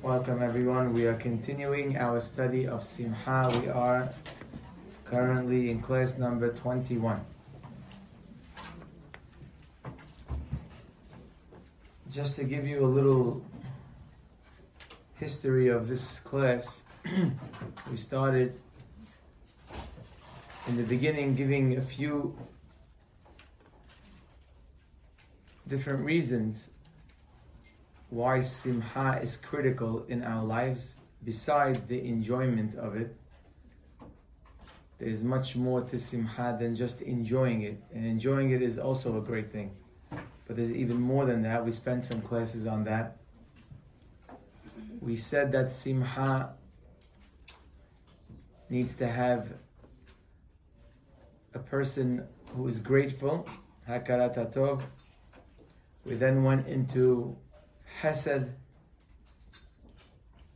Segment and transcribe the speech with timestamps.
[0.00, 0.92] Welcome everyone.
[0.94, 3.50] We are continuing our study of Simha.
[3.60, 4.08] We are
[5.04, 7.20] currently in class number 21.
[12.12, 13.42] Just to give you a little
[15.16, 16.84] history of this class,
[17.90, 18.54] we started
[20.68, 22.38] in the beginning giving a few
[25.66, 26.70] different reasons
[28.10, 33.14] why simha is critical in our lives, besides the enjoyment of it.
[34.98, 39.20] There's much more to simha than just enjoying it, and enjoying it is also a
[39.20, 39.76] great thing.
[40.46, 41.64] But there's even more than that.
[41.64, 43.18] We spent some classes on that.
[45.00, 46.54] We said that simha
[48.70, 49.52] needs to have
[51.54, 53.46] a person who is grateful,
[53.88, 54.82] hakarat hatov.
[56.04, 57.36] We then went into
[58.00, 58.46] Hesed,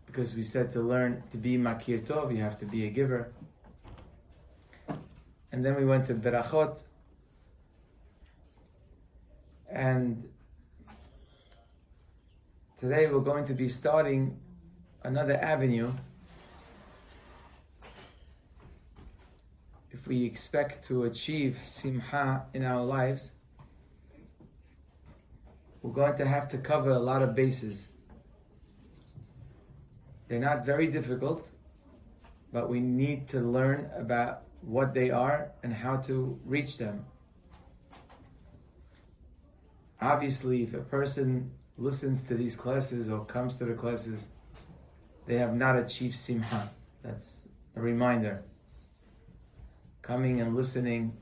[0.06, 3.32] because we said to learn to be Makir Tov, you have to be a giver.
[5.50, 6.78] And then we went to Berachot,
[9.68, 10.22] and
[12.78, 14.38] today we're going to be starting
[15.02, 15.92] another avenue.
[19.90, 23.32] If we expect to achieve Simha in our lives,
[25.82, 27.88] we're going to have to cover a lot of bases.
[30.28, 31.48] They're not very difficult,
[32.52, 37.04] but we need to learn about what they are and how to reach them.
[40.00, 44.28] Obviously, if a person listens to these classes or comes to the classes,
[45.26, 46.70] they have not achieved simha.
[47.02, 48.42] That's a reminder.
[50.00, 51.16] Coming and listening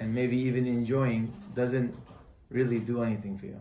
[0.00, 1.94] and maybe even enjoying doesn't
[2.50, 3.60] really do anything for you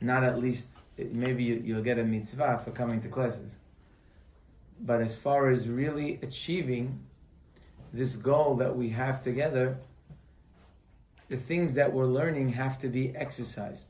[0.00, 3.54] not at least maybe you'll get a mitzvah for coming to classes.
[4.80, 7.00] But as far as really achieving
[7.92, 9.78] this goal that we have together,
[11.28, 13.86] the things that we're learning have to be exercised.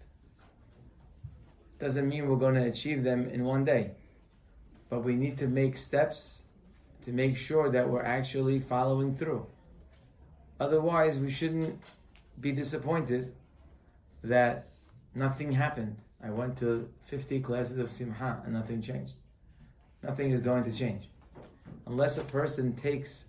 [1.79, 3.91] Doesn't mean we're going to achieve them in one day,
[4.89, 6.43] but we need to make steps
[7.05, 9.47] to make sure that we're actually following through.
[10.59, 11.79] Otherwise, we shouldn't
[12.41, 13.35] be disappointed
[14.25, 14.69] that
[15.17, 15.97] Nothing happened.
[16.23, 19.15] I went to 50 classes of Simha and nothing changed.
[20.03, 21.09] Nothing is going to change.
[21.87, 23.25] Unless a person takes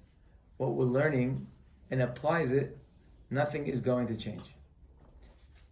[0.57, 1.47] what we're learning
[1.89, 2.77] and applies it,
[3.29, 4.41] nothing is going to change.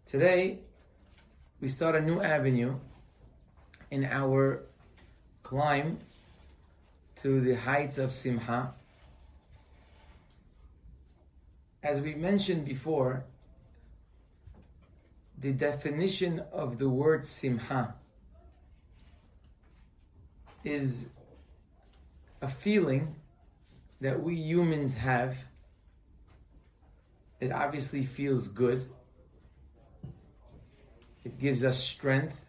[0.06, 0.60] Today,
[1.60, 2.76] we start a new avenue
[3.92, 4.64] in our
[5.44, 6.00] climb
[7.18, 8.74] to the heights of Simha.
[11.84, 13.26] As we mentioned before,
[15.40, 17.96] the definition of the word simha
[20.64, 21.10] is
[22.42, 23.16] a feeling
[24.02, 25.38] that we humans have
[27.42, 28.90] it obviously feels good.
[31.24, 32.40] It gives us strength.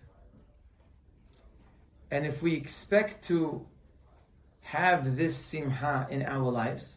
[2.10, 3.66] And if we expect to
[4.60, 6.96] have this simha in our lives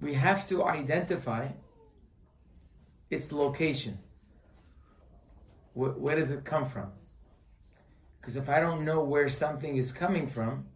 [0.00, 1.48] we have to identify
[3.10, 3.98] its location.
[5.74, 6.90] Where, where does it come from?
[8.20, 10.66] Because if I don't know where something is coming from,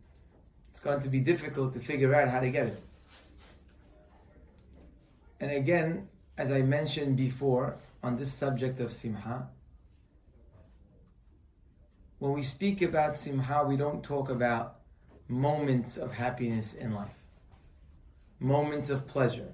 [0.71, 2.81] it's going to be difficult to figure out how to get it.
[5.41, 6.09] And again,
[6.39, 9.49] as I mentioned before on this subject of simha,
[12.19, 14.77] when we speak about simha, we don't talk about
[15.29, 17.19] moments of happiness in life,
[18.39, 19.53] moments of pleasure,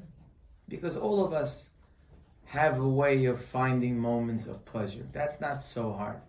[0.69, 1.70] because all of us
[2.47, 5.05] have a way of finding moments of pleasure.
[5.12, 6.21] That's not so hard.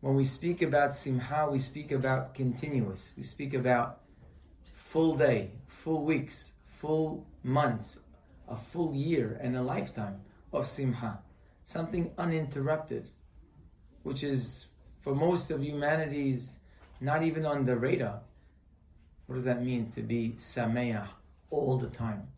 [0.00, 3.12] When we speak about simha, we speak about continuous.
[3.16, 4.00] We speak about
[4.74, 8.00] full day, full weeks, full months,
[8.48, 10.20] a full year, and a lifetime
[10.52, 11.20] of simha.
[11.64, 13.08] Something uninterrupted,
[14.02, 14.66] which is
[15.00, 16.56] for most of humanity's
[17.00, 18.20] not even on the radar.
[19.26, 21.08] What does that mean to be sameah
[21.50, 22.28] all the time?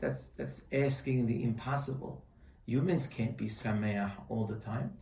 [0.00, 2.24] That's that's asking the impossible.
[2.66, 4.92] Humans can't be sameach all the time.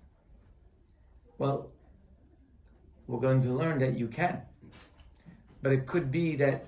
[1.39, 1.71] Well,
[3.07, 4.43] we're going to learn that you can.
[5.63, 6.67] But it could be that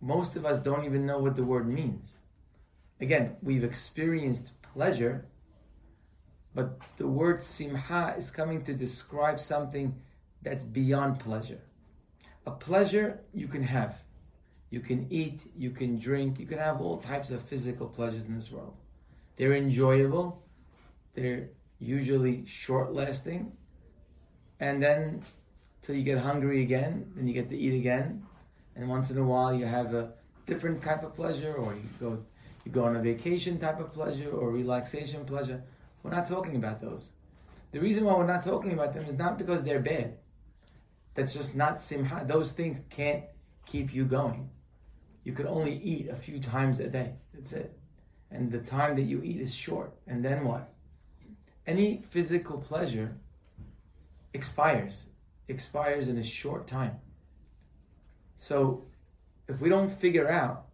[0.00, 2.18] most of us don't even know what the word means.
[3.00, 5.26] Again, we've experienced pleasure,
[6.54, 9.94] but the word simha is coming to describe something
[10.42, 11.60] that's beyond pleasure.
[12.46, 14.00] A pleasure you can have.
[14.70, 18.34] You can eat, you can drink, you can have all types of physical pleasures in
[18.34, 18.74] this world.
[19.36, 20.42] They're enjoyable,
[21.14, 23.52] they're usually short lasting,
[24.60, 25.22] and then
[25.82, 28.24] till you get hungry again, then you get to eat again,
[28.74, 30.12] and once in a while you have a
[30.46, 32.24] different type of pleasure, or you go
[32.64, 35.62] you go on a vacation type of pleasure or relaxation pleasure.
[36.02, 37.12] We're not talking about those.
[37.70, 40.16] The reason why we're not talking about them is not because they're bad.
[41.14, 42.24] That's just not simha.
[42.26, 43.22] Those things can't
[43.66, 44.50] keep you going.
[45.26, 47.14] You could only eat a few times a day.
[47.34, 47.76] That's it.
[48.30, 49.92] And the time that you eat is short.
[50.06, 50.72] And then what?
[51.66, 53.12] Any physical pleasure
[54.34, 55.06] expires.
[55.48, 57.00] Expires in a short time.
[58.36, 58.84] So
[59.48, 60.66] if we don't figure out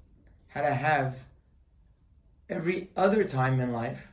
[0.49, 1.17] how to have
[2.51, 4.07] every other time in life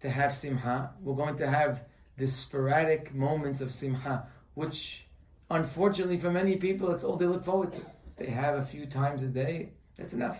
[0.00, 1.84] to have simha, we're going to have
[2.18, 5.06] the sporadic moments of simha, which
[5.50, 7.80] unfortunately for many people it's all they look forward to.
[8.22, 10.38] They have a few times a day, that's enough.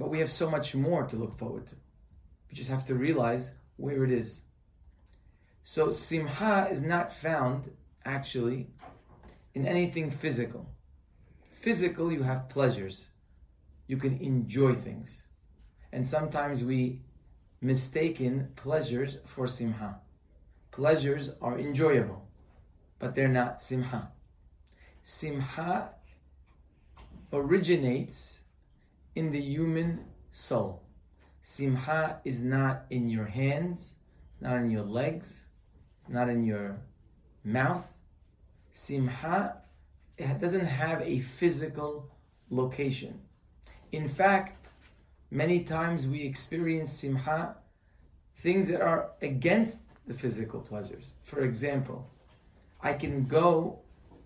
[0.00, 1.76] But we have so much more to look forward to.
[2.48, 4.42] We just have to realize where it is.
[5.62, 7.70] So simha is not found
[8.04, 8.66] actually
[9.54, 10.68] in anything physical.
[11.60, 13.06] Physical, you have pleasures.
[13.86, 15.28] You can enjoy things.
[15.92, 16.98] And sometimes we
[17.60, 20.00] mistaken pleasures for simha.
[20.72, 22.26] Pleasures are enjoyable,
[22.98, 24.10] but they're not simha.
[25.02, 25.90] Simha
[27.32, 28.40] originates
[29.14, 30.82] in the human soul.
[31.42, 33.96] Simha is not in your hands,
[34.28, 35.46] it's not in your legs,
[35.98, 36.76] it's not in your
[37.44, 37.92] mouth.
[38.72, 39.62] Simha
[40.18, 42.10] it doesn't have a physical
[42.50, 43.20] location.
[43.92, 44.68] In fact,
[45.30, 47.56] many times we experience simha,
[48.36, 51.10] things that are against the physical pleasures.
[51.22, 52.08] For example,
[52.82, 53.80] I can go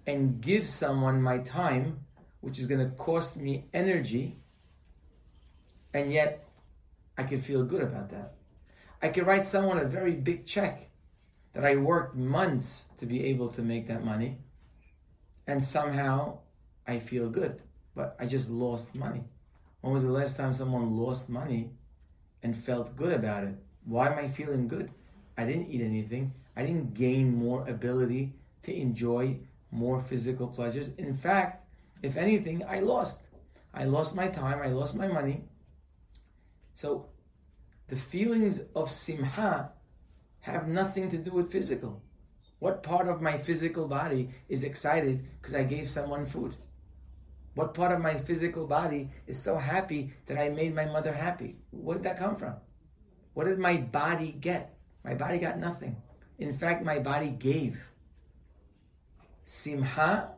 [0.07, 1.99] and give someone my time,
[2.41, 4.37] which is going to cost me energy,
[5.95, 6.49] and yet
[7.19, 8.35] I can feel good about that.
[9.03, 10.89] I can write someone a very big check
[11.53, 14.39] that I worked months to be able to make that money,
[15.47, 16.39] and somehow
[16.87, 17.61] I feel good,
[17.95, 19.25] but I just lost money.
[19.81, 21.71] When was the last time someone lost money
[22.43, 23.55] and felt good about it?
[23.85, 24.91] Why am I feeling good?
[25.39, 26.33] I didn't eat anything.
[26.57, 28.33] I didn't gain more ability
[28.65, 29.39] to enjoy
[29.77, 30.95] more physical pleasures.
[30.95, 31.65] In fact,
[32.03, 33.21] if anything, I lost.
[33.75, 35.45] I lost my time, I lost my money.
[36.75, 37.07] So
[37.89, 39.73] the feelings of simha
[40.41, 42.03] have nothing to do with physical.
[42.59, 46.57] What part of my physical body is excited because I gave someone food?
[47.55, 51.57] What part of my physical body is so happy that I made my mother happy?
[51.71, 52.55] Where did that come from?
[53.35, 54.75] What did my body get?
[55.05, 55.97] My body got nothing.
[56.39, 57.79] In fact, my body gave.
[59.47, 60.33] Simha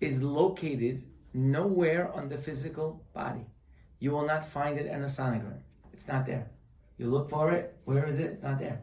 [0.00, 3.44] is located nowhere on the physical body.
[3.98, 5.60] You will not find it in a sonogram.
[5.92, 6.50] It's not there.
[6.96, 7.76] You look for it.
[7.84, 8.30] Where is it?
[8.32, 8.82] It's not there.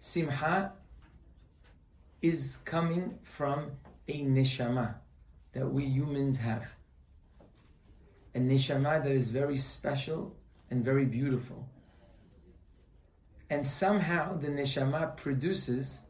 [0.00, 0.72] Simha
[2.20, 3.70] is coming from
[4.08, 4.96] a neshama
[5.52, 6.64] that we humans have.
[8.34, 10.34] A neshama that is very special
[10.70, 11.68] and very beautiful.
[13.52, 16.00] And somehow the neshama produces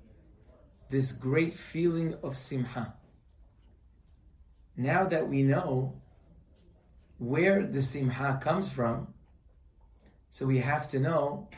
[0.88, 2.94] this great feeling of simha.
[4.76, 6.00] Now that we know
[7.18, 9.08] where the simha comes from,
[10.30, 11.48] so we have to know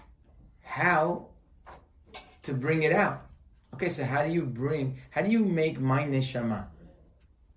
[0.62, 1.26] how
[2.44, 3.26] to bring it out.
[3.74, 6.64] Okay, so how do you bring, how do you make my neshama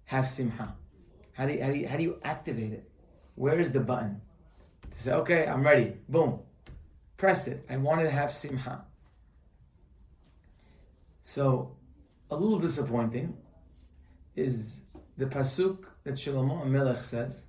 [0.03, 0.75] have simha?
[1.31, 2.91] How do you, how do you, how do you activate it?
[3.35, 4.19] Where is the button?
[4.91, 5.93] To say, okay, I'm ready.
[6.09, 6.41] Boom.
[7.17, 7.65] Press it.
[7.69, 8.85] I want to have simha.
[11.23, 11.75] So,
[12.29, 13.35] a little disappointing
[14.35, 14.81] is
[15.17, 17.43] the pasuk that Shlomo Melech says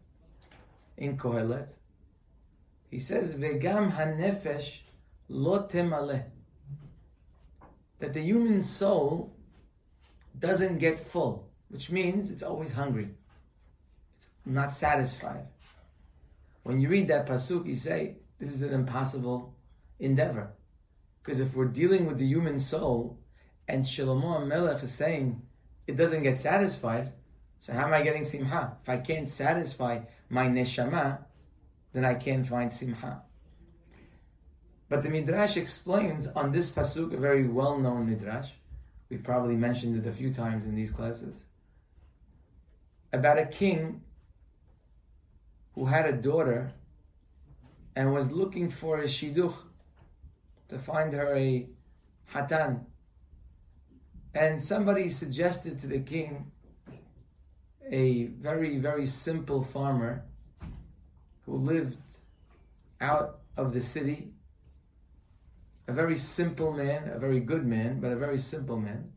[0.96, 1.68] in Kohelet.
[2.90, 4.80] He says, "Vegam hanefesh
[5.28, 6.24] lo temaleh."
[7.98, 9.34] that the human soul
[10.38, 13.08] doesn't get full, which means it's always hungry.
[14.16, 15.46] It's not satisfied.
[16.62, 19.54] When you read that pasuk, you say, this is an impossible
[19.98, 20.52] endeavor.
[21.22, 23.18] Because if we're dealing with the human soul,
[23.68, 25.42] and Shlomo Melech is saying
[25.86, 27.12] it doesn't get satisfied,
[27.60, 28.76] so how am I getting simha?
[28.82, 30.00] If I can't satisfy
[30.30, 31.18] my neshama,
[31.92, 33.22] then I can't find simha.
[34.88, 38.48] But the Midrash explains on this pasuk, a very well-known Midrash,
[39.10, 41.44] we probably mentioned it a few times in these classes,
[43.12, 44.02] about a king
[45.74, 46.72] who had a daughter
[47.96, 49.54] and was looking for a shidduch
[50.68, 51.68] to find her a
[52.32, 52.84] hatan.
[54.34, 56.50] And somebody suggested to the king
[57.90, 60.24] a very, very simple farmer
[61.46, 61.98] who lived
[63.00, 64.28] out of the city,
[65.86, 69.10] a very simple man, a very good man, but a very simple man.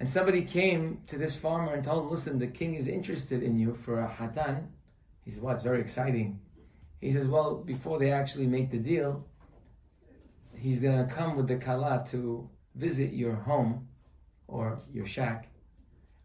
[0.00, 3.58] And somebody came to this farmer and told him, listen, the king is interested in
[3.58, 4.66] you for a hatan.
[5.24, 6.40] He says, well, it's very exciting.
[7.00, 9.24] He says, well, before they actually make the deal,
[10.64, 13.86] he's going to come with the kala to visit your home
[14.48, 15.48] or your shack.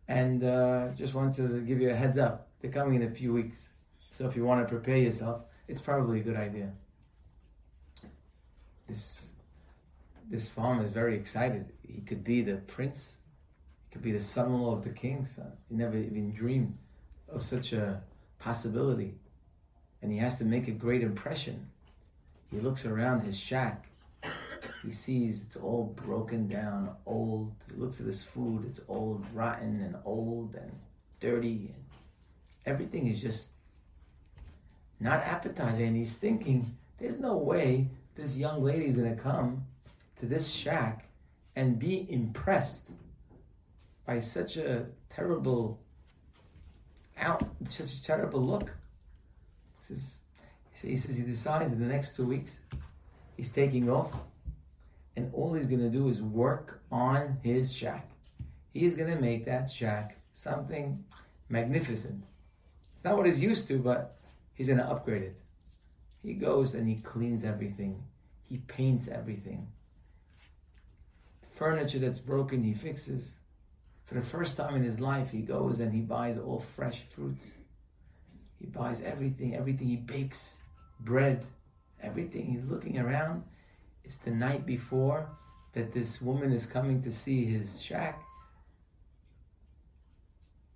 [0.08, 2.48] And uh, just want to give you a heads up.
[2.62, 3.68] They're coming in a few weeks.
[4.12, 6.72] So if you want to prepare yourself, it's probably a good idea.
[8.88, 9.34] This,
[10.32, 11.74] this farmer is very excited.
[11.86, 13.18] He could be the prince
[13.84, 15.28] He could be the son-in-law of the king.
[15.36, 16.78] So he never even dreamed
[17.28, 18.02] of such a
[18.40, 19.16] possibility.
[20.02, 21.70] And he has to make a great impression.
[22.50, 23.89] He looks around his shack.
[24.84, 27.52] He sees it's all broken down, old.
[27.70, 30.72] He looks at his food, it's old, rotten, and old, and
[31.20, 31.74] dirty.
[31.74, 31.84] And
[32.66, 33.50] everything is just
[35.00, 35.88] not appetizing.
[35.88, 39.64] And he's thinking, there's no way this young lady is going to come
[40.20, 41.10] to this shack
[41.56, 42.92] and be impressed
[44.06, 45.80] by such a terrible
[47.18, 48.72] out, such a terrible look.
[49.80, 50.14] He says,
[50.82, 52.60] he says he decides in the next two weeks
[53.38, 54.14] he's taking off,
[55.16, 58.10] and all he's going to do is work on his shack.
[58.74, 61.04] He's going to make that shack something
[61.50, 62.24] magnificent.
[62.94, 64.20] It's not what he's used to, but
[64.54, 65.36] he's going to upgrade it.
[66.24, 68.04] He goes and he cleans everything.
[68.44, 69.68] He paints everything.
[71.56, 73.30] Furniture that's broken, he fixes.
[74.06, 77.52] For the first time in his life, he goes and he buys all fresh fruits.
[78.60, 79.88] He buys everything, everything.
[79.88, 80.62] He bakes
[81.02, 81.46] bread,
[82.02, 82.46] everything.
[82.46, 83.44] He's looking around.
[84.04, 85.30] It's the night before
[85.74, 88.22] that this woman is coming to see his shack.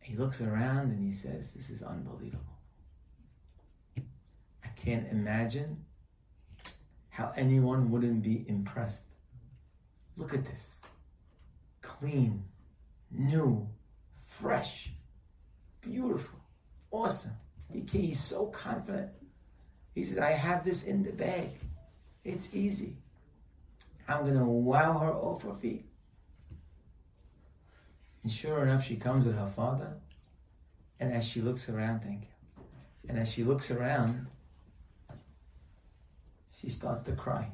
[0.01, 2.44] He looks around and he says, This is unbelievable.
[3.98, 5.84] I can't imagine
[7.10, 9.03] how anyone wouldn't be impressed.
[10.18, 10.75] Look at this.
[11.82, 12.44] Clean,
[13.12, 13.68] new,
[14.25, 14.89] fresh,
[15.82, 16.39] beautiful,
[16.92, 17.34] awesome.
[17.72, 19.12] He, he's so confident.
[19.96, 21.51] He says, I have this in the bag.
[22.24, 22.98] It's easy.
[24.08, 25.86] I'm to wow her off her feet.
[28.24, 29.94] And sure enough, she comes with her father.
[31.00, 32.64] And as she looks around, thank you.
[33.10, 34.28] And as she looks around,
[36.58, 37.50] she starts to cry.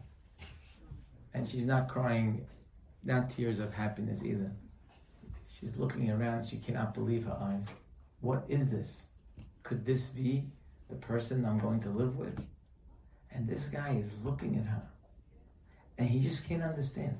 [1.33, 2.45] And she's not crying,
[3.03, 4.51] not tears of happiness either.
[5.47, 6.45] She's looking around.
[6.45, 7.65] She cannot believe her eyes.
[8.21, 9.03] What is this?
[9.63, 10.43] Could this be
[10.89, 12.39] the person I'm going to live with?
[13.31, 14.81] And this guy is looking at her.
[15.99, 17.15] And he just can't understand.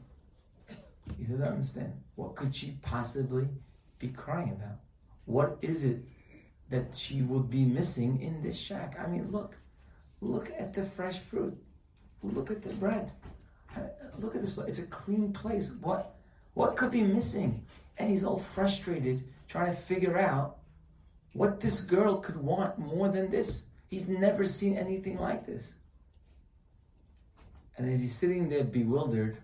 [1.17, 1.93] He doesn't understand.
[2.15, 3.47] What could she possibly
[3.99, 4.79] be crying about?
[5.25, 5.99] What is it
[6.71, 8.97] that she would be missing in this shack?
[8.99, 9.55] I mean, look.
[10.21, 11.55] Look at the fresh fruit.
[12.23, 13.11] Look at the bread.
[14.17, 14.57] Look at this.
[14.57, 15.71] It's a clean place.
[15.81, 16.15] What,
[16.55, 17.63] what could be missing?
[17.99, 20.57] and he's all frustrated trying to figure out
[21.33, 23.63] what this girl could want more than this.
[23.89, 25.75] He's never seen anything like this.
[27.79, 29.37] And as he's sitting there bewildered,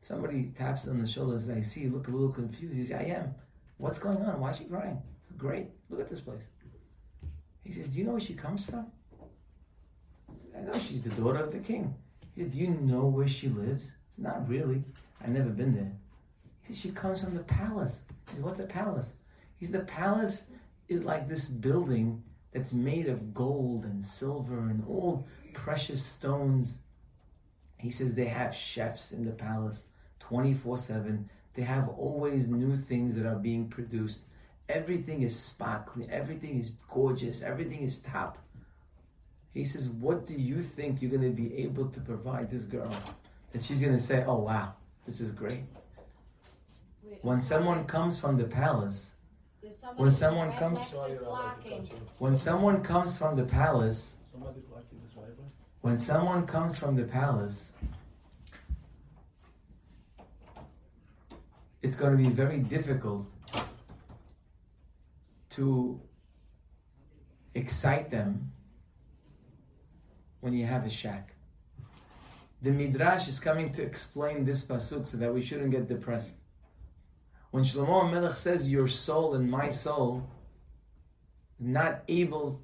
[0.00, 2.74] somebody taps on the shoulder and says, I see you look a little confused.
[2.74, 3.34] He says, I am.
[3.78, 4.38] What's going on?
[4.38, 5.02] Why is she crying?
[5.20, 5.66] It's great.
[5.90, 6.44] Look at this place.
[7.64, 8.86] He says, Do you know where she comes from?
[10.56, 11.92] I know she's the daughter of the king.
[12.36, 13.96] He said, Do you know where she lives?
[14.16, 14.84] Not really.
[15.20, 15.90] I've never been there.
[16.62, 18.02] He says, she comes from the palace.
[18.28, 19.14] He says, what's a palace?
[19.56, 20.46] He says, the palace
[20.88, 22.22] is like this building
[22.52, 26.78] that's made of gold and silver and all precious stones.
[27.82, 29.86] He says they have chefs in the palace
[30.20, 31.28] 24 7.
[31.54, 34.22] They have always new things that are being produced.
[34.68, 38.38] Everything is sparkling, everything is gorgeous, everything is top.
[39.52, 42.94] He says, What do you think you're going to be able to provide this girl?
[43.52, 44.74] That she's going to say, Oh, wow,
[45.04, 45.64] this is great.
[47.22, 49.10] When someone comes from the palace,
[49.96, 50.80] when someone comes,
[52.18, 54.14] when someone comes from the palace,
[55.82, 57.72] when someone comes from the palace,
[61.82, 63.26] it's going to be very difficult
[65.50, 66.00] to
[67.54, 68.50] excite them
[70.40, 71.34] when you have a shack.
[72.62, 76.30] The Midrash is coming to explain this pasuk so that we shouldn't get depressed.
[77.50, 80.26] When Shlomo Melech says, Your soul and my soul,
[81.58, 82.62] not able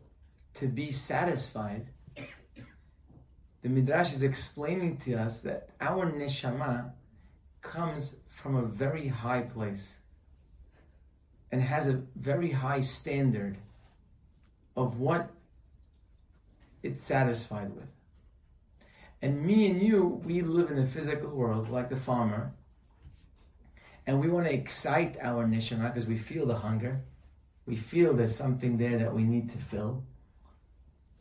[0.55, 1.89] to be satisfied,
[3.63, 6.93] the Midrash is explaining to us that our neshama
[7.61, 9.99] comes from a very high place
[11.51, 13.57] and has a very high standard
[14.77, 15.31] of what
[16.83, 17.89] it's satisfied with.
[19.23, 22.53] And me and you, we live in the physical world like the farmer,
[24.07, 27.01] and we want to excite our neshama because we feel the hunger.
[27.67, 30.05] We feel there's something there that we need to fill.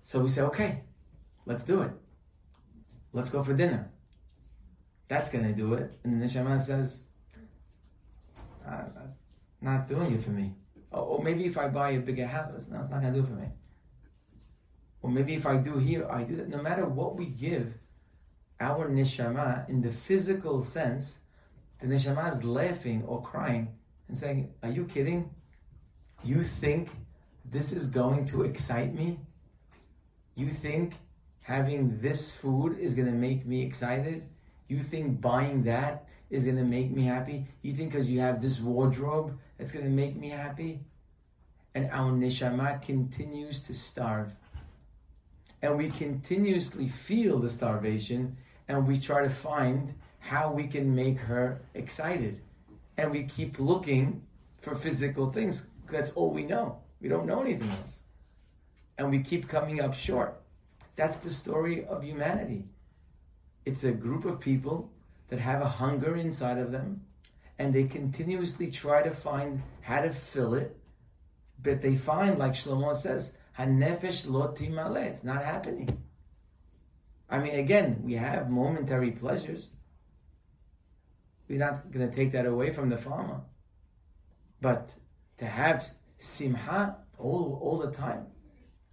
[0.04, 0.82] So we say, okay,
[1.46, 1.92] let's do it.
[3.14, 3.90] Let's go for dinner.
[5.08, 5.92] That's going to do it.
[6.04, 7.00] And the neshama says,
[8.68, 8.88] uh, uh,
[9.62, 10.54] not doing it for me.
[10.92, 13.26] Or, maybe if I buy a bigger house, it's not, it's not going to do
[13.26, 13.48] it for me.
[15.02, 16.50] Or maybe if I do here, I do that.
[16.50, 17.74] No matter what we give,
[18.60, 21.20] our neshama, in the physical sense,
[21.80, 23.68] the neshama is laughing or crying
[24.08, 25.30] and saying, Are you kidding?
[26.24, 26.90] You think
[27.46, 29.20] this is going to excite me?
[30.36, 30.94] You think
[31.48, 34.26] having this food is going to make me excited?
[34.68, 37.46] You think buying that is going to make me happy?
[37.62, 40.82] You think because you have this wardrobe that's going to make me happy?
[41.74, 44.34] And our neshama continues to starve.
[45.62, 48.36] And we continuously feel the starvation
[48.68, 52.42] and we try to find how we can make her excited.
[52.98, 54.22] And we keep looking
[54.60, 55.68] for physical things.
[55.90, 56.80] That's all we know.
[57.00, 58.00] We don't know anything else.
[58.98, 60.37] And we keep coming up short.
[60.98, 62.66] That's the story of humanity.
[63.66, 64.92] It's a group of people
[65.30, 67.02] that have a hunger inside of them
[67.60, 70.78] and they continuously try to find how to fill it,
[71.62, 75.04] but they find, like Shlomo says, Hanefesh lo timale.
[75.04, 76.04] It's not happening.
[77.30, 79.70] I mean, again, we have momentary pleasures.
[81.50, 83.42] We're not going to take that away from the farmer.
[84.62, 84.92] But
[85.40, 85.88] to have
[86.20, 88.28] simha all, all the time,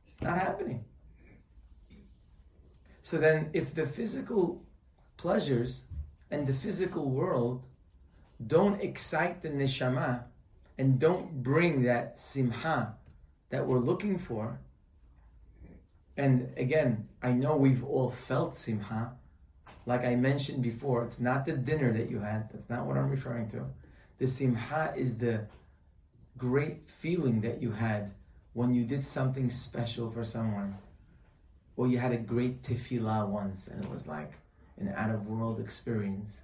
[0.07, 0.85] it's not happening.
[3.05, 4.65] So then, if the physical
[5.19, 5.85] pleasures
[6.31, 7.63] and the physical world
[8.47, 10.25] don't excite the neshama
[10.79, 12.97] and don't bring that simha
[13.51, 14.59] that we're looking for,
[16.17, 19.13] and again, I know we've all felt simha.
[19.85, 22.49] Like I mentioned before, it's not the dinner that you had.
[22.51, 23.67] That's not what I'm referring to.
[24.17, 25.47] The simha is the
[26.39, 28.15] great feeling that you had
[28.55, 30.75] when you did something special for someone.
[31.77, 34.33] Or you had a great tefillah once and it was like
[34.79, 36.43] an out of world experience.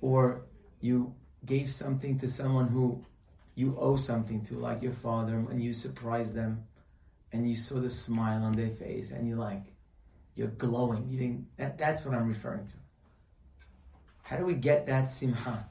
[0.00, 0.42] Or
[0.80, 1.14] you
[1.46, 3.04] gave something to someone who
[3.54, 6.64] you owe something to, like your father, and you surprised them
[7.32, 9.62] and you saw the smile on their face and you're like,
[10.34, 11.08] you're glowing.
[11.08, 12.74] You think that, that's what I'm referring to.
[14.22, 15.68] How do we get that simha?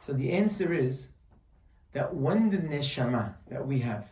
[0.00, 1.10] So the answer is
[1.92, 4.08] that when the neshama that we have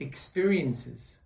[0.00, 1.18] experiences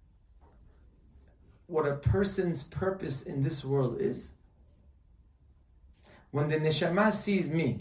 [1.67, 4.31] what a person's purpose in this world is,
[6.33, 7.81] when the neshama sees me,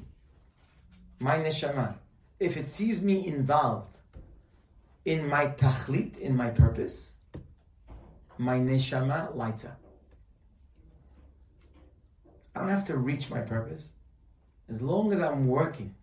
[1.20, 1.96] my neshama,
[2.40, 3.98] if it sees me involved
[5.06, 7.12] in my tachlit, in my purpose,
[8.38, 9.80] my neshama lights up.
[12.56, 13.90] I don't have to reach my purpose.
[14.70, 15.94] As long as I'm working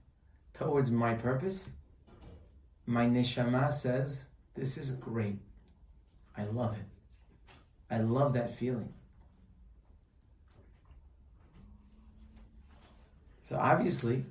[0.55, 1.70] towards my purpose,
[2.87, 5.38] my neshama says, This is great.
[6.36, 7.54] I love it.
[7.90, 8.92] I love that feeling.
[13.40, 14.24] So obviously,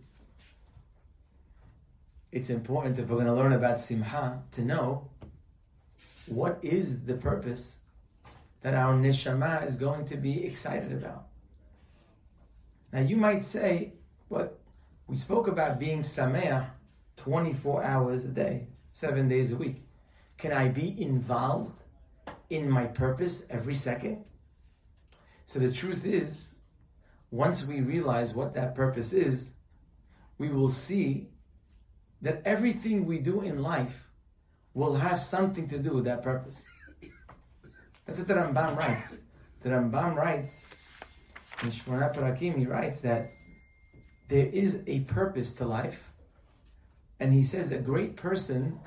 [2.32, 5.10] it's important if we're going to learn about simha to know
[6.27, 7.77] what is the purpose
[8.62, 11.27] that our neshama is going to be excited about.
[12.93, 13.93] Now you might say,
[14.29, 14.60] but
[15.08, 16.67] we spoke about being sameach
[17.17, 19.88] 24 hours a day, seven days a week.
[20.39, 21.73] Can I be involved
[22.49, 24.23] in my purpose every second?
[25.45, 26.54] So the truth is,
[27.30, 29.54] once we realize what that purpose is,
[30.38, 31.28] we will see
[32.21, 34.08] that everything we do in life
[34.73, 36.63] will have something to do with that purpose.
[38.06, 39.17] That's what the Rambam writes.
[39.62, 40.67] The Rambam writes
[41.63, 43.32] in Shmona Perakim, he writes that
[44.30, 46.12] there is a purpose to life,
[47.19, 48.80] and he says a great person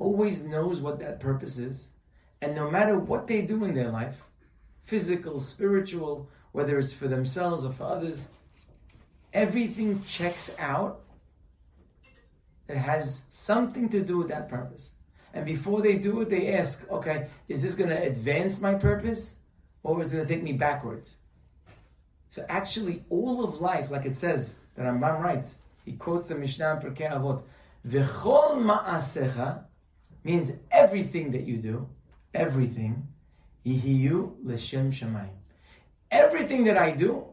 [0.00, 1.88] always knows what that purpose is,
[2.42, 4.20] and no matter what they do in their life,
[4.82, 8.28] physical, spiritual, whether it's for themselves or for others,
[9.32, 11.02] everything checks out
[12.66, 14.90] that has something to do with that purpose.
[15.34, 19.36] And before they do it, they ask, okay, is this going to advance my purpose
[19.82, 21.16] or is it going to take me backwards?
[22.30, 26.80] So actually, all of life, like it says, that Rambam writes, he quotes the Mishnah
[26.82, 27.42] in Pirkei Avot,
[27.86, 29.64] V'chol ma'asecha
[30.24, 31.88] means everything that you do,
[32.34, 33.06] everything,
[33.66, 35.36] yihiyu l'shem shamayim.
[36.10, 37.26] Everything that I do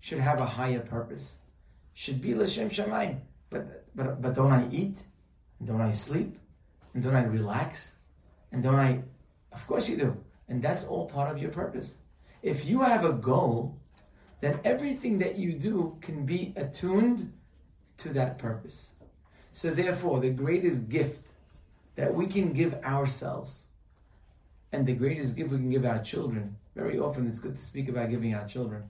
[0.00, 1.38] should have a higher purpose.
[1.94, 3.20] Should be l'shem shamayim
[3.52, 4.98] but but but don't I eat?
[5.64, 6.38] Don't I sleep?
[6.94, 7.92] And don't I relax?
[8.50, 9.02] And don't I?
[9.52, 10.16] Of course you do.
[10.48, 11.94] And that's all part of your purpose.
[12.42, 13.78] If you have a goal,
[14.40, 17.32] then everything that you do can be attuned
[17.98, 18.94] to that purpose.
[19.52, 21.28] So therefore, the greatest gift
[21.96, 23.66] that we can give ourselves
[24.72, 27.88] and the greatest gift we can give our children, very often it's good to speak
[27.88, 28.82] about giving our children.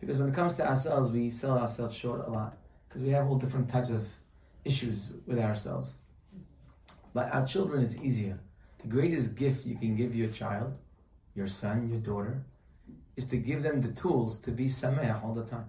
[0.00, 2.56] Because when it comes to ourselves, we sell ourselves short a lot.
[2.88, 4.04] Because we have all different types of
[4.64, 5.94] issues with ourselves.
[7.14, 8.38] But our children, it's easier.
[8.80, 10.72] The greatest gift you can give your child,
[11.36, 12.42] your son, your daughter,
[13.16, 15.66] is to give them the tools to be sameach all the time.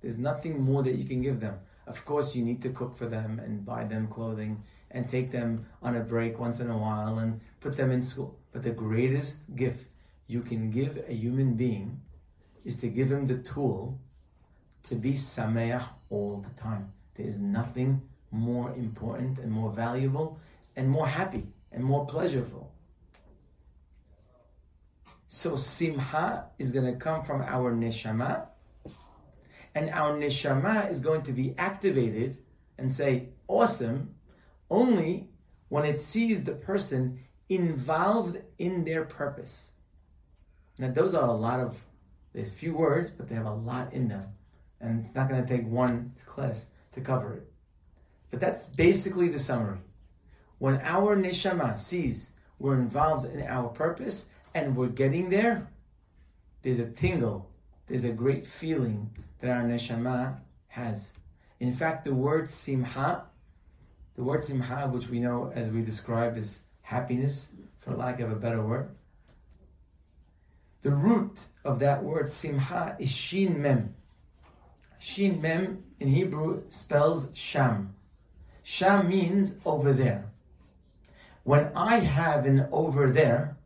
[0.00, 1.58] There's nothing more that you can give them.
[1.86, 4.62] Of course, you need to cook for them and buy them clothing
[4.96, 8.38] and take them on a break once in a while and put them in school.
[8.52, 9.90] But the greatest gift
[10.26, 12.00] you can give a human being
[12.64, 14.00] is to give him the tool
[14.84, 16.90] to be sameach all the time.
[17.14, 20.38] There is nothing more important and more valuable
[20.76, 22.72] and more happy and more pleasurable.
[25.28, 28.46] So simha is going to come from our neshama,
[29.74, 32.38] and our neshama is going to be activated
[32.78, 34.15] and say, awesome,
[34.70, 35.28] only
[35.68, 39.70] when it sees the person involved in their purpose.
[40.78, 41.76] Now, those are a lot of,
[42.32, 44.26] there's a few words, but they have a lot in them.
[44.80, 47.50] And it's not going to take one class to cover it.
[48.30, 49.78] But that's basically the summary.
[50.58, 55.68] When our neshama sees we're involved in our purpose and we're getting there,
[56.62, 57.50] there's a tingle,
[57.86, 61.12] there's a great feeling that our neshama has.
[61.60, 63.25] In fact, the word simha,
[64.16, 67.48] the word simha, which we know as we describe as happiness,
[67.78, 68.88] for lack of a better word,
[70.82, 73.94] the root of that word simha is shin mem.
[74.98, 77.94] Shin mem in Hebrew spells sham.
[78.62, 80.24] Sham means over there.
[81.44, 83.56] When I have an over there,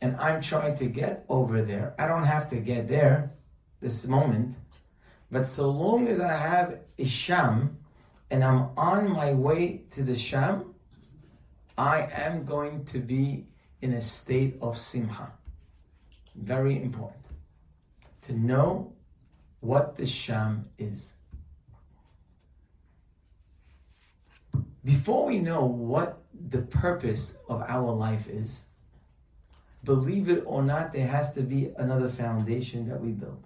[0.00, 3.32] and I'm trying to get over there, I don't have to get there
[3.80, 4.56] this moment,
[5.30, 7.78] but so long as I have a sham
[8.32, 10.74] and I'm on my way to the sham,
[11.76, 13.46] I am going to be
[13.82, 15.30] in a state of simha.
[16.34, 17.26] Very important
[18.22, 18.94] to know
[19.60, 21.12] what the sham is.
[24.82, 28.64] Before we know what the purpose of our life is,
[29.84, 33.44] believe it or not, there has to be another foundation that we build.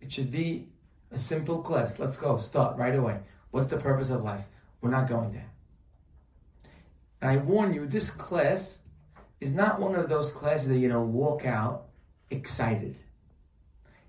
[0.00, 0.71] It should be
[1.12, 1.98] a simple class.
[1.98, 3.18] Let's go, start right away.
[3.50, 4.44] What's the purpose of life?
[4.80, 5.50] We're not going there.
[7.20, 8.80] And I warn you, this class
[9.40, 11.88] is not one of those classes that, you know, walk out
[12.30, 12.96] excited.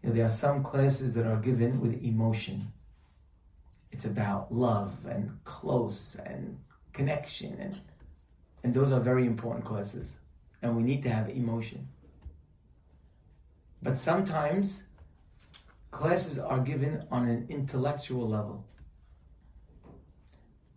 [0.02, 2.72] You know, there are some classes that are given with emotion.
[3.92, 6.58] It's about love and close and
[6.94, 7.80] connection and
[8.64, 10.20] and those are very important classes
[10.62, 11.88] and we need to have emotion.
[13.82, 14.84] But sometimes
[15.94, 18.66] classes are given on an intellectual level.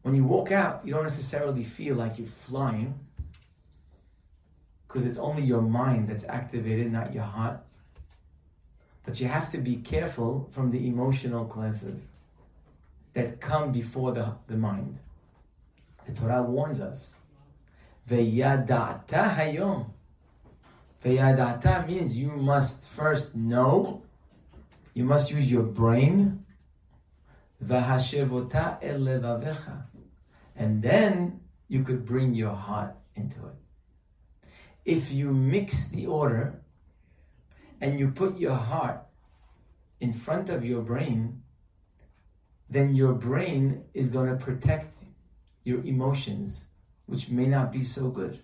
[0.02, 2.94] When you walk out, you don't necessarily feel like you're flying
[4.87, 7.59] because it's only your mind that's activated, not your heart.
[9.05, 12.07] But you have to be careful from the emotional classes
[13.14, 14.98] that come before the, the mind.
[16.07, 17.14] The Torah warns us.
[18.09, 19.87] Veyadata hayom.
[21.05, 24.02] Veyadata means you must first know,
[24.97, 26.47] you must use your brain.
[30.57, 33.57] And then you could bring your heart into it.
[34.87, 36.63] If you mix the order,
[37.83, 39.03] and you put your heart
[40.01, 41.43] in front of your brain,
[42.71, 44.97] then your brain is going to protect
[45.65, 46.69] your emotions,
[47.05, 48.41] which may not be so good.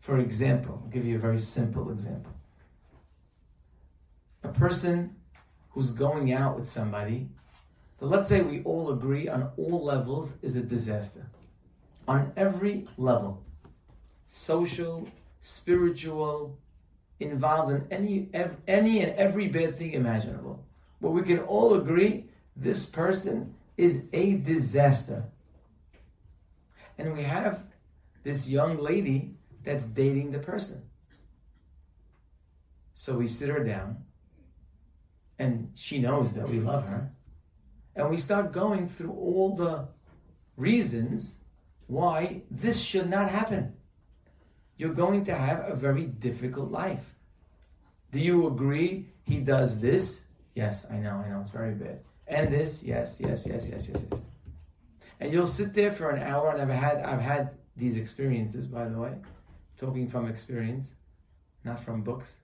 [0.00, 2.34] For example, I'll give you a very simple example.
[4.42, 5.14] A person
[5.78, 7.28] who's going out with somebody,
[8.00, 11.24] that let's say we all agree on all levels is a disaster.
[12.08, 13.44] On every level
[14.26, 15.08] social,
[15.40, 16.58] spiritual,
[17.20, 18.28] involved in any
[18.66, 20.66] any and every bad thing imaginable.
[21.00, 22.24] But we can all agree
[22.56, 25.22] this person is a disaster.
[26.98, 27.62] And we have
[28.24, 29.30] this young lady
[29.62, 30.82] that's dating the person.
[32.94, 34.04] So we sit her down,
[35.38, 37.10] and she knows that we love her.
[37.96, 39.88] And we start going through all the
[40.56, 41.38] reasons
[41.86, 43.74] why this should not happen
[44.78, 47.14] you're going to have a very difficult life.
[48.12, 50.24] Do you agree he does this?
[50.54, 52.00] Yes, I know, I know, it's very bad.
[52.28, 54.20] And this, yes, yes, yes, yes, yes, yes.
[55.20, 58.88] And you'll sit there for an hour, and I've had I've had these experiences, by
[58.88, 59.14] the way,
[59.76, 60.94] talking from experience,
[61.64, 62.36] not from books.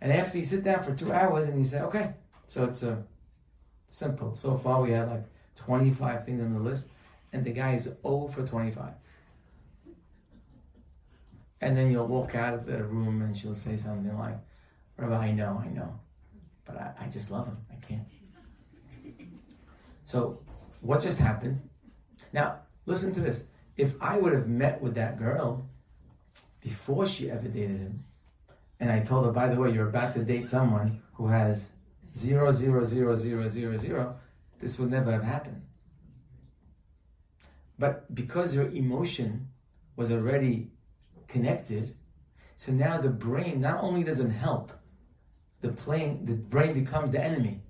[0.00, 2.14] And after you sit down for two hours and you say, okay,
[2.46, 2.96] so it's a uh,
[3.88, 4.34] simple.
[4.34, 5.24] So far we have like
[5.56, 6.90] 25 things on the list,
[7.32, 8.92] and the guy is 0 for 25.
[11.60, 14.38] And then you'll walk out of the room and she'll say something like,
[14.96, 15.98] Rabbi, I know, I know,
[16.64, 17.56] but I, I just love him.
[17.70, 18.06] I can't.
[20.04, 20.40] So,
[20.80, 21.60] what just happened?
[22.32, 23.48] Now, listen to this.
[23.76, 25.68] If I would have met with that girl
[26.60, 28.04] before she ever dated him,
[28.80, 31.68] and I told her, by the way, you're about to date someone who has
[32.16, 34.16] zero, zero, zero, zero, zero, zero,
[34.60, 35.62] this would never have happened.
[37.78, 39.48] But because her emotion
[39.96, 40.70] was already
[41.28, 41.94] connected,
[42.56, 44.72] so now the brain not only doesn't help,
[45.60, 47.60] the brain, the brain becomes the enemy.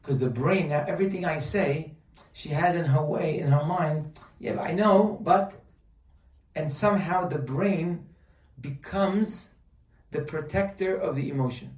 [0.00, 1.94] Because the brain, now everything I say,
[2.32, 5.62] she has in her way, in her mind, yeah, I know, but,
[6.54, 8.06] and somehow the brain
[8.60, 9.50] becomes
[10.10, 11.76] the protector of the emotion.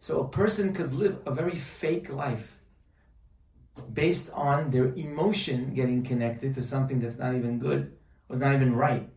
[0.00, 2.58] So a person could live a very fake life
[3.92, 7.92] based on their emotion getting connected to something that's not even good
[8.28, 9.08] or not even right.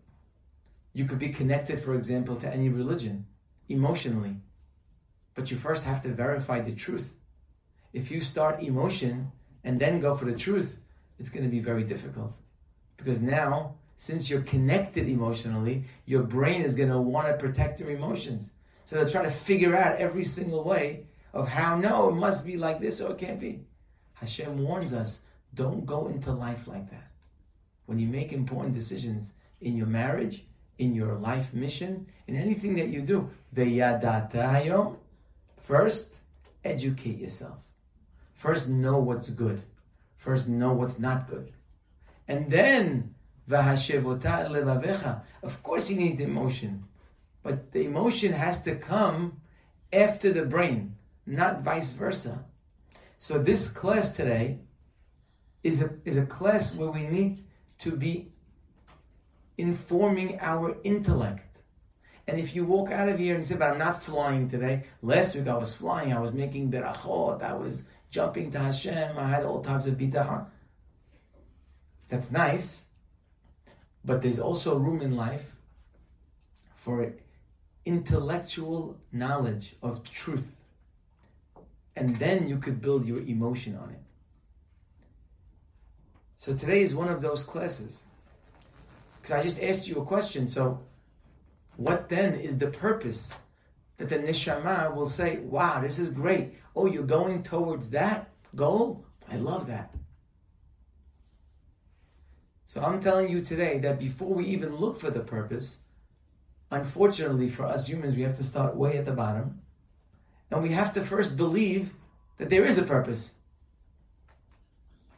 [0.93, 3.25] You could be connected, for example, to any religion
[3.67, 4.37] emotionally,
[5.33, 7.13] but you first have to verify the truth.
[7.91, 9.31] If you start emotion
[9.63, 10.79] and then go for the truth,
[11.19, 12.33] it's going to be very difficult
[12.97, 17.91] because now since you're connected emotionally, your brain is going to want to protect your
[17.91, 18.51] emotions.
[18.85, 22.57] So they'll try to figure out every single way of how, no, it must be
[22.57, 23.61] like this or it can't be.
[24.13, 25.23] Hashem warns us
[25.55, 27.11] don't go into life like that.
[27.85, 29.31] When you make important decisions
[29.61, 30.43] in your marriage,
[30.77, 33.29] in your life mission, in anything that you do,
[35.63, 36.15] first,
[36.63, 37.59] educate yourself.
[38.33, 39.61] First, know what's good.
[40.17, 41.51] First, know what's not good.
[42.27, 43.14] And then
[45.43, 46.83] of course you need emotion.
[47.43, 49.41] But the emotion has to come
[49.93, 52.43] after the brain, not vice versa.
[53.19, 54.59] So this class today
[55.63, 57.43] is a, is a class where we need
[57.79, 58.31] to be
[59.57, 61.63] informing our intellect.
[62.27, 64.83] And if you walk out of here and say, but I'm not flying today.
[65.01, 69.27] Last week I was flying, I was making berachot, I was jumping to Hashem, I
[69.27, 70.45] had all types of bitachon.
[72.09, 72.85] That's nice.
[74.05, 75.55] But there's also room in life
[76.75, 77.11] for
[77.85, 80.55] intellectual knowledge of truth.
[81.95, 84.01] And then you could build your emotion on it.
[86.37, 88.03] So today is one of those classes.
[89.21, 90.47] Because I just asked you a question.
[90.47, 90.83] So,
[91.77, 93.33] what then is the purpose
[93.97, 96.53] that the neshama will say, wow, this is great.
[96.75, 99.05] Oh, you're going towards that goal?
[99.31, 99.91] I love that.
[102.65, 105.81] So I'm telling you today that before we even look for the purpose,
[106.71, 109.61] unfortunately for us humans, we have to start way at the bottom.
[110.51, 111.93] And we have to first believe
[112.37, 113.33] that there is a purpose.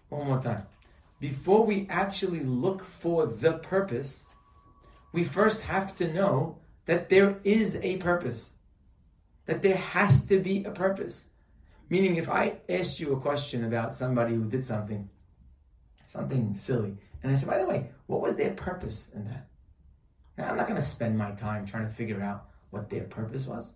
[0.10, 0.64] One more time.
[1.20, 4.24] Before we actually look for the purpose,
[5.14, 8.52] we first have to know that there is a purpose.
[9.46, 11.26] That there has to be a purpose.
[11.90, 15.10] Meaning, if I asked you a question about somebody who did something,
[16.08, 19.48] something silly, and I said, by the way, what was their purpose in that?
[20.38, 23.48] Now, I'm not going to spend my time trying to figure out what their purpose
[23.48, 23.74] was.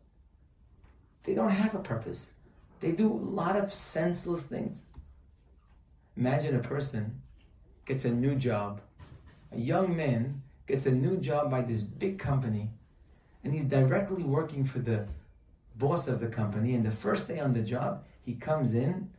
[1.23, 2.31] They don't have a purpose.
[2.79, 4.77] They do a lot of senseless things.
[6.17, 7.21] Imagine a person
[7.85, 8.81] gets a new job.
[9.53, 12.69] A young man gets a new job by this big company,
[13.43, 15.05] and he's directly working for the
[15.77, 16.75] boss of the company.
[16.75, 19.09] And the first day on the job, he comes in,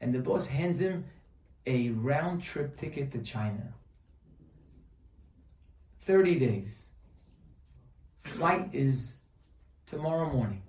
[0.00, 1.04] and the boss hands him
[1.66, 3.72] a round trip ticket to China.
[6.00, 6.88] 30 days.
[8.20, 9.16] Flight is
[9.86, 10.62] tomorrow morning.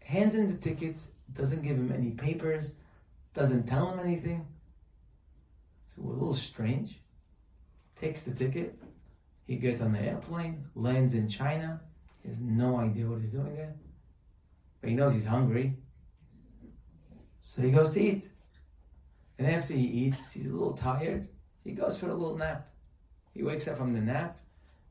[0.00, 2.74] Hands in the tickets, doesn't give him any papers,
[3.34, 4.46] doesn't tell him anything.
[5.88, 6.98] So a little strange.
[8.00, 8.78] Takes the ticket.
[9.46, 11.80] He gets on the airplane, lands in China.
[12.22, 13.74] He has no idea what he's doing there.
[14.80, 15.74] But he knows he's hungry.
[17.40, 18.28] So he goes to eat.
[19.38, 21.28] And after he eats, he's a little tired.
[21.64, 22.68] He goes for a little nap.
[23.34, 24.38] He wakes up from the nap.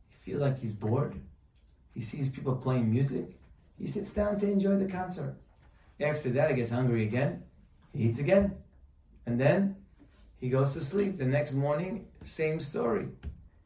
[0.09, 1.19] He feels like he's bored.
[1.93, 3.29] He sees people playing music.
[3.79, 5.35] He sits down to enjoy the concert.
[5.99, 7.41] After that, he gets hungry again.
[7.93, 8.55] He eats again.
[9.25, 9.75] And then
[10.39, 11.17] he goes to sleep.
[11.17, 13.07] The next morning, same story.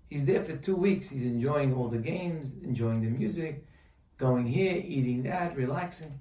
[0.10, 1.10] He's there for two weeks.
[1.10, 3.66] He's enjoying all the games, enjoying the music,
[4.18, 6.18] going here, eating that, relaxing.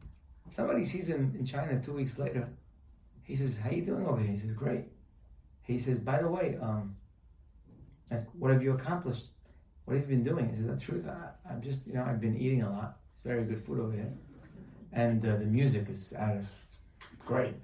[0.50, 2.48] Somebody sees him in China two weeks later.
[3.28, 4.86] He says, "How you doing over here?" He says, "Great."
[5.62, 6.96] He says, "By the way, um,
[8.10, 9.26] like, what have you accomplished?
[9.84, 12.22] What have you been doing?" He says, "The truth, I, am just, you know, I've
[12.22, 12.90] been eating a lot.
[13.12, 14.14] It's very good food over here,
[14.92, 16.46] and uh, the music is out of
[17.26, 17.54] great.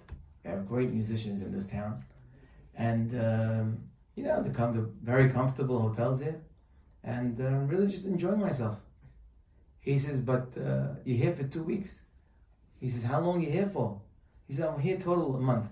[0.42, 2.04] We have great musicians in this town,
[2.74, 3.66] and um,
[4.16, 6.42] you know, they come to very comfortable hotels here,
[7.04, 8.76] and uh, really just enjoying myself."
[9.80, 12.00] He says, "But uh, you're here for two weeks."
[12.80, 14.02] He says, "How long are you here for?"
[14.46, 15.66] He said, I'm here total a month.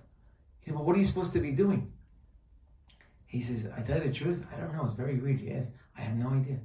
[0.61, 1.93] He said, Well, what are you supposed to be doing?
[3.27, 4.85] He says, I tell you the truth, I don't know.
[4.85, 5.41] It's very weird.
[5.41, 6.59] He asked, I have no idea.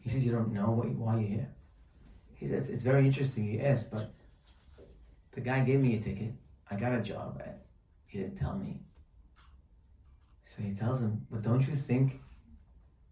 [0.00, 1.48] He says, You don't know why you're here?
[2.34, 3.44] He says, It's very interesting.
[3.44, 4.12] He asked, but
[5.32, 6.32] the guy gave me a ticket.
[6.70, 7.40] I got a job.
[7.44, 7.64] At.
[8.06, 8.80] He didn't tell me.
[10.44, 12.20] So he tells him, But don't you think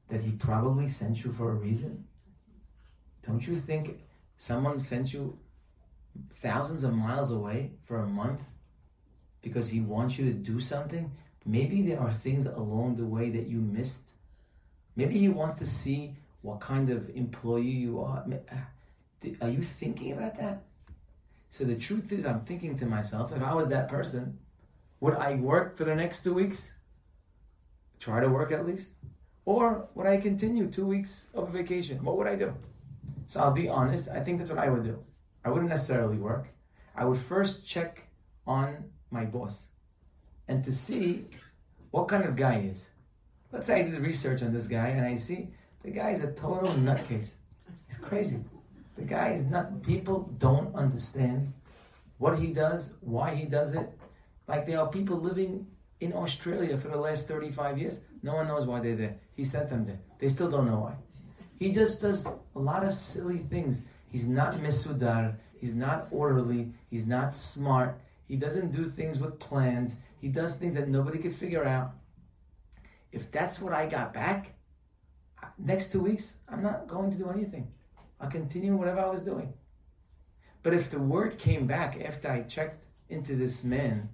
[0.08, 2.04] that he probably sent you for a reason?
[3.26, 3.98] Don't you think
[4.36, 5.38] someone sent you
[6.36, 8.40] thousands of miles away for a month
[9.42, 11.10] because he wants you to do something,
[11.44, 14.08] maybe there are things along the way that you missed.
[14.96, 18.24] Maybe he wants to see what kind of employee you are.
[18.50, 20.62] Uh, are you thinking about that?
[21.50, 24.38] So the truth is, I'm thinking to myself, if I was that person,
[25.00, 26.72] would I work for the next two weeks?
[28.00, 28.92] Try to work at least?
[29.44, 32.02] Or would I continue two weeks of vacation?
[32.02, 32.54] What would I do?
[33.26, 34.98] So I'll be honest, I think that's what I would do.
[35.44, 36.48] I wouldn't necessarily work.
[36.96, 38.02] I would first check
[38.46, 39.66] on my boss
[40.48, 41.26] and to see
[41.90, 42.88] what kind of guy he is.
[43.52, 45.48] Let's say I did research on this guy and I see
[45.82, 47.34] the guy is a total nutcase.
[47.88, 48.42] He's crazy.
[48.96, 51.52] The guy is not, people don't understand
[52.18, 53.90] what he does, why he does it.
[54.48, 55.66] Like there are people living
[56.00, 58.00] in Australia for the last 35 years.
[58.22, 59.16] No one knows why they're there.
[59.36, 59.98] He sent them there.
[60.18, 60.94] They still don't know why.
[61.58, 63.82] He just does a lot of silly things.
[64.14, 65.34] He's not mesudar.
[65.60, 66.72] He's not orderly.
[66.88, 67.98] He's not smart.
[68.28, 69.96] He doesn't do things with plans.
[70.20, 71.94] He does things that nobody could figure out.
[73.10, 74.54] If that's what I got back,
[75.58, 77.66] next two weeks, I'm not going to do anything.
[78.20, 79.52] I'll continue whatever I was doing.
[80.62, 84.08] But if the word came back after I checked into this man,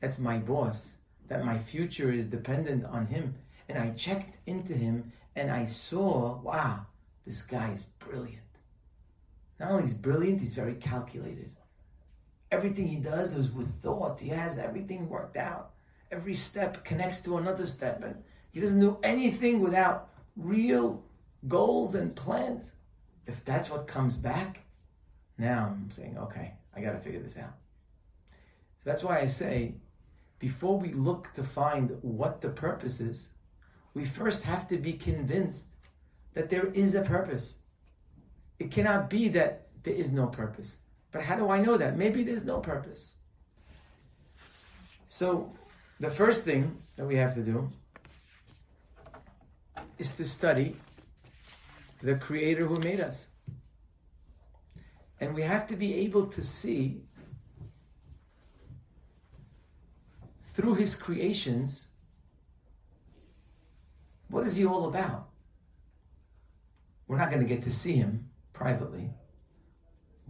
[0.00, 0.92] that's my boss,
[1.28, 3.34] that my future is dependent on him,
[3.70, 6.84] and I checked into him and I saw, wow,
[7.24, 8.44] this guy is brilliant.
[9.60, 11.50] Not only he's brilliant, he's very calculated.
[12.50, 14.20] Everything he does is with thought.
[14.20, 15.70] He has everything worked out.
[16.10, 18.16] Every step connects to another step, and
[18.52, 21.04] he doesn't do anything without real
[21.48, 22.72] goals and plans.
[23.26, 24.60] If that's what comes back,
[25.38, 27.54] now I'm saying, okay, I got to figure this out.
[28.30, 29.74] So that's why I say,
[30.38, 33.30] before we look to find what the purpose is,
[33.94, 35.68] we first have to be convinced
[36.34, 37.56] that there is a purpose.
[38.64, 40.76] It cannot be that there is no purpose.
[41.12, 41.98] But how do I know that?
[41.98, 43.12] Maybe there's no purpose.
[45.06, 45.52] So,
[46.00, 47.70] the first thing that we have to do
[49.98, 50.76] is to study
[52.00, 53.26] the Creator who made us.
[55.20, 57.02] And we have to be able to see
[60.54, 61.88] through His creations
[64.28, 65.28] what is He all about?
[67.06, 69.10] We're not going to get to see Him privately.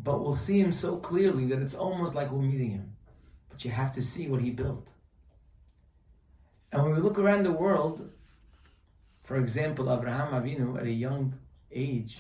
[0.03, 2.97] But we'll see him so clearly that it's almost like we're meeting him.
[3.49, 4.89] But you have to see what he built.
[6.73, 8.11] And when we look around the world,
[9.23, 11.39] for example, Abraham Avinu at a young
[11.71, 12.19] age,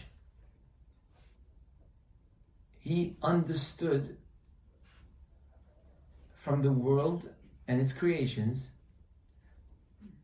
[2.78, 4.16] he understood
[6.36, 7.28] from the world
[7.66, 8.70] and its creations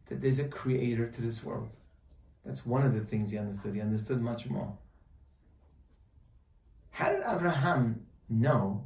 [0.06, 1.70] that there's a creator to this world.
[2.44, 3.74] That's one of the things he understood.
[3.74, 4.76] He understood much more.
[7.00, 8.84] How did Abraham know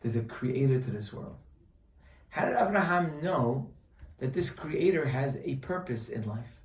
[0.00, 1.36] there's a creator to this world?
[2.30, 3.70] How did Abraham know
[4.18, 6.58] that this creator has a purpose in life?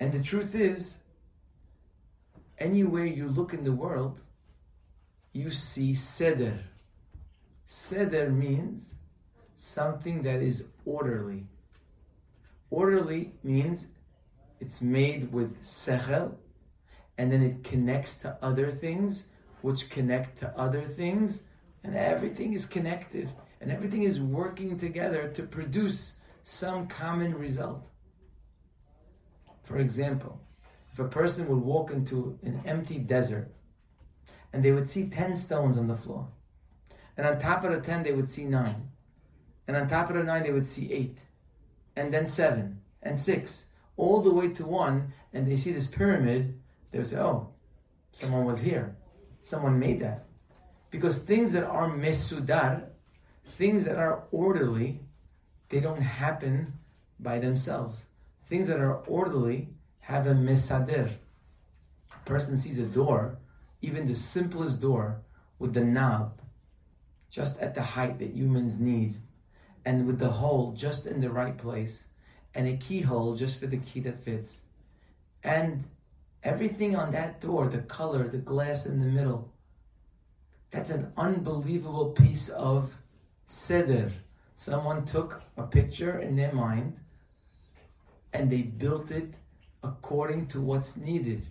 [0.00, 1.00] And the truth is,
[2.56, 4.18] anywhere you look in the world,
[5.34, 6.58] you see seder.
[7.66, 8.94] Seder means
[9.56, 11.44] something that is orderly.
[12.70, 13.88] Orderly means
[14.58, 16.36] it's made with sechel,
[17.20, 19.26] and then it connects to other things,
[19.60, 21.42] which connect to other things,
[21.84, 23.28] and everything is connected,
[23.60, 27.90] and everything is working together to produce some common result.
[29.64, 30.40] For example,
[30.94, 33.52] if a person would walk into an empty desert
[34.54, 36.26] and they would see 10 stones on the floor,
[37.18, 38.74] and on top of the 10, they would see 9,
[39.68, 41.18] and on top of the 9, they would see 8,
[41.96, 43.66] and then 7, and 6,
[43.98, 46.58] all the way to 1, and they see this pyramid
[46.90, 47.50] they would say, oh,
[48.12, 48.96] Someone was here.
[49.42, 50.26] Someone made that.
[50.90, 52.88] Because things that are mesudar,
[53.56, 55.00] things that are orderly,
[55.68, 56.72] they don't happen
[57.20, 58.06] by themselves.
[58.48, 59.68] Things that are orderly
[60.00, 61.12] have a mesader.
[62.12, 63.38] A person sees a door,
[63.80, 65.20] even the simplest door,
[65.58, 66.40] with the knob
[67.30, 69.14] just at the height that humans need,
[69.84, 72.08] and with the hole just in the right place,
[72.56, 74.62] and a keyhole just for the key that fits.
[75.44, 75.84] And
[76.42, 79.52] everything on that door, the color, the glass in the middle,
[80.70, 82.92] that's an unbelievable piece of
[83.46, 84.12] seder.
[84.56, 86.96] Someone took a picture in their mind
[88.32, 89.34] and they built it
[89.82, 91.42] according to what's needed.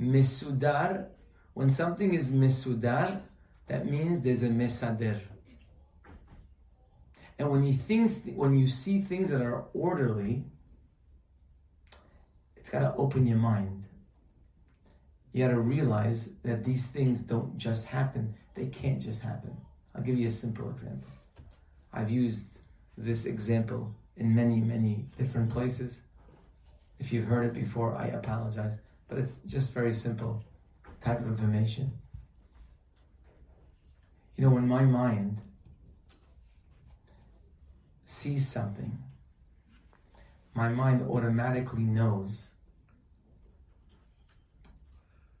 [0.00, 1.06] Mesudar,
[1.54, 3.20] when something is mesudar,
[3.68, 5.20] that means there's a mesader.
[7.38, 10.44] And when you think, when you see things that are orderly,
[12.66, 13.84] it's got to open your mind.
[15.32, 18.34] You got to realize that these things don't just happen.
[18.56, 19.56] They can't just happen.
[19.94, 21.08] I'll give you a simple example.
[21.92, 22.58] I've used
[22.98, 26.00] this example in many, many different places.
[26.98, 28.78] If you've heard it before, I apologize.
[29.06, 30.42] But it's just very simple
[31.00, 31.92] type of information.
[34.36, 35.40] You know, when my mind
[38.06, 38.98] sees something,
[40.52, 42.48] my mind automatically knows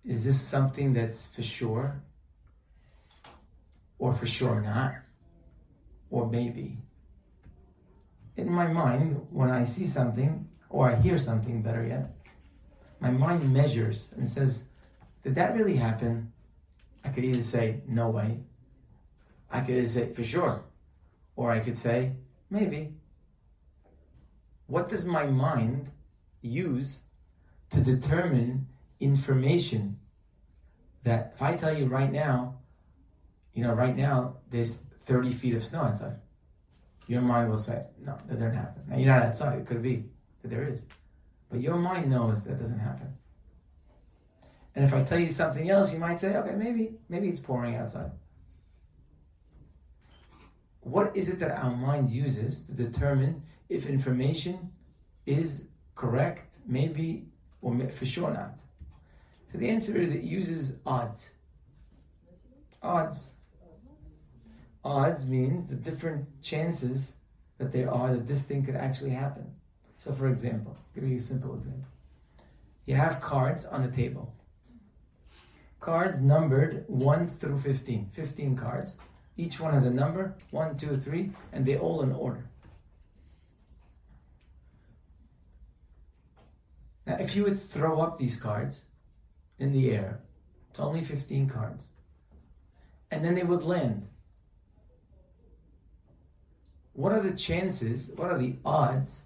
[0.06, 2.00] is this something that's for sure?
[3.98, 4.94] Or for sure not?
[6.10, 6.78] Or maybe?
[8.36, 12.14] In my mind, when I see something, or I hear something, better yet,
[13.00, 14.64] my mind measures and says,
[15.24, 16.32] Did that really happen?
[17.04, 18.38] I could either say, No way.
[19.50, 20.62] I could either say, For sure.
[21.34, 22.12] Or I could say,
[22.50, 22.94] Maybe.
[24.68, 25.90] What does my mind
[26.42, 27.00] use
[27.70, 28.66] to determine
[29.00, 29.95] information
[31.06, 32.56] that if I tell you right now,
[33.54, 36.16] you know, right now there's 30 feet of snow outside,
[37.06, 38.82] your mind will say, no, that didn't happen.
[38.88, 40.04] Now you're not outside, it could be
[40.42, 40.82] that there is.
[41.48, 43.14] But your mind knows that doesn't happen.
[44.74, 47.76] And if I tell you something else, you might say, okay, maybe, maybe it's pouring
[47.76, 48.10] outside.
[50.80, 54.72] What is it that our mind uses to determine if information
[55.24, 57.28] is correct, maybe,
[57.62, 58.58] or for sure not?
[59.52, 61.30] So the answer is it uses odds.
[62.82, 63.32] Odds.
[64.84, 67.12] Odds means the different chances
[67.58, 69.46] that there are that this thing could actually happen.
[69.98, 71.88] So, for example, give you a simple example.
[72.84, 74.32] You have cards on the table.
[75.80, 78.10] Cards numbered 1 through 15.
[78.12, 78.98] 15 cards.
[79.36, 82.44] Each one has a number 1, 2, 3, and they all in order.
[87.06, 88.85] Now, if you would throw up these cards,
[89.58, 90.20] in the air.
[90.70, 91.84] It's only 15 cards.
[93.10, 94.06] And then they would land.
[96.92, 99.22] What are the chances, what are the odds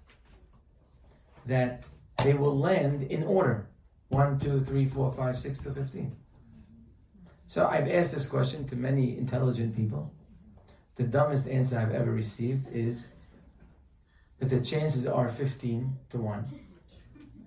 [1.45, 1.83] that
[2.23, 3.67] they will land in order?
[4.09, 6.15] 1, 2, 3, 4, 5, 6 to 15.
[7.47, 10.11] So I've asked this question to many intelligent people.
[10.95, 13.07] The dumbest answer I've ever received is
[14.39, 16.45] that the chances are 15 to 1.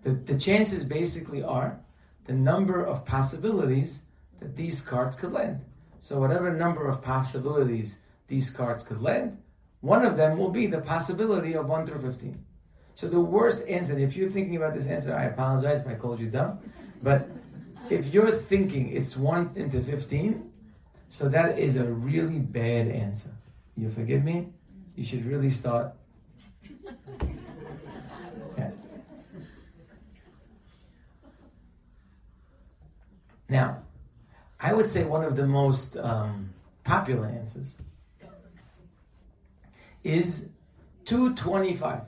[0.03, 1.79] The, the chances basically are
[2.25, 4.03] the number of possibilities
[4.41, 5.61] that these cards could land.
[6.01, 7.99] So whatever number of possibilities
[8.29, 9.39] these cards could land,
[9.81, 12.45] one of them will be the possibility of 1 through 15.
[12.95, 16.21] So the worst answer, if you're thinking about this answer, I apologize if I called
[16.21, 16.59] you dumb,
[17.03, 17.29] but
[17.91, 20.51] if you're thinking it's 1 into 15,
[21.11, 23.31] so that is a really bad answer.
[23.77, 24.49] You forgive me?
[24.97, 25.93] You should really start
[33.55, 33.85] Now,
[34.59, 36.53] I would say one of the most um,
[36.83, 37.77] popular answers
[40.03, 40.49] is
[41.05, 42.01] 225.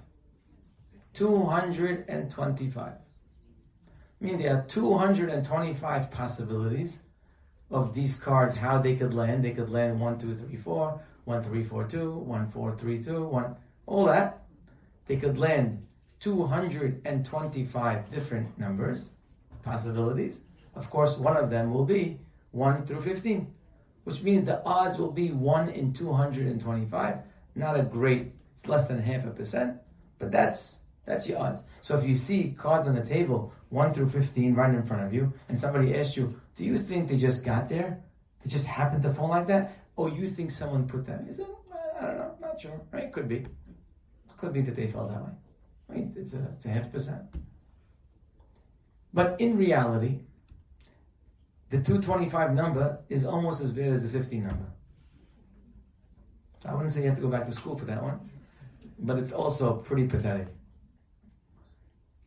[1.14, 2.92] 225.
[2.92, 7.02] I mean, there are 225 possibilities
[7.70, 9.44] of these cards, how they could land.
[9.44, 13.24] They could land 1, 2, 3, 4, 1, 3, 4, 2, 1, 4, 3, 2,
[13.24, 14.42] 1, all that.
[15.06, 15.86] They could land
[16.18, 19.10] 225 different numbers,
[19.62, 20.40] possibilities.
[20.76, 22.20] Of course, one of them will be
[22.52, 23.52] 1 through 15,
[24.04, 27.18] which means the odds will be 1 in 225.
[27.54, 29.78] Not a great, it's less than half a percent,
[30.18, 31.62] but that's that's your odds.
[31.82, 35.14] So if you see cards on the table, 1 through 15 right in front of
[35.14, 38.02] you, and somebody asks you, do you think they just got there?
[38.42, 39.78] They just happened to fall like that?
[39.94, 41.28] Or you think someone put them?
[41.98, 42.80] I don't know, not sure.
[42.90, 43.10] Right?
[43.12, 43.46] Could be.
[44.36, 45.30] Could be that they fell that way.
[45.88, 46.08] Right?
[46.16, 47.22] It's a, it's a half percent.
[49.14, 50.20] But in reality,
[51.70, 54.66] the 225 number is almost as bad as the 15 number.
[56.64, 58.30] I wouldn't say you have to go back to school for that one,
[58.98, 60.48] but it's also pretty pathetic.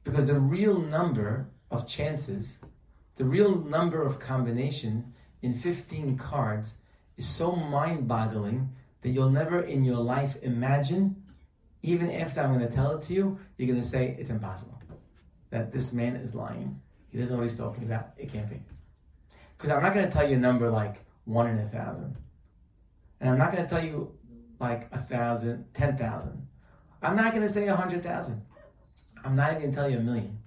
[0.04, 2.60] Because the real number of chances,
[3.16, 6.76] the real number of combination in 15 cards
[7.18, 8.70] is so mind boggling
[9.02, 11.16] that you'll never in your life imagine,
[11.82, 14.82] even after I'm going to tell it to you, you're going to say it's impossible.
[15.50, 16.80] That this man is lying.
[17.10, 18.12] He doesn't know what he's talking about.
[18.18, 18.62] It can't be.
[19.60, 22.16] Because I'm not going to tell you a number like one in a thousand.
[23.20, 24.10] And I'm not going to tell you
[24.58, 26.48] like a thousand, ten thousand.
[27.02, 28.42] I'm not going to say a hundred thousand.
[29.26, 30.40] I'm not even going to tell you a million.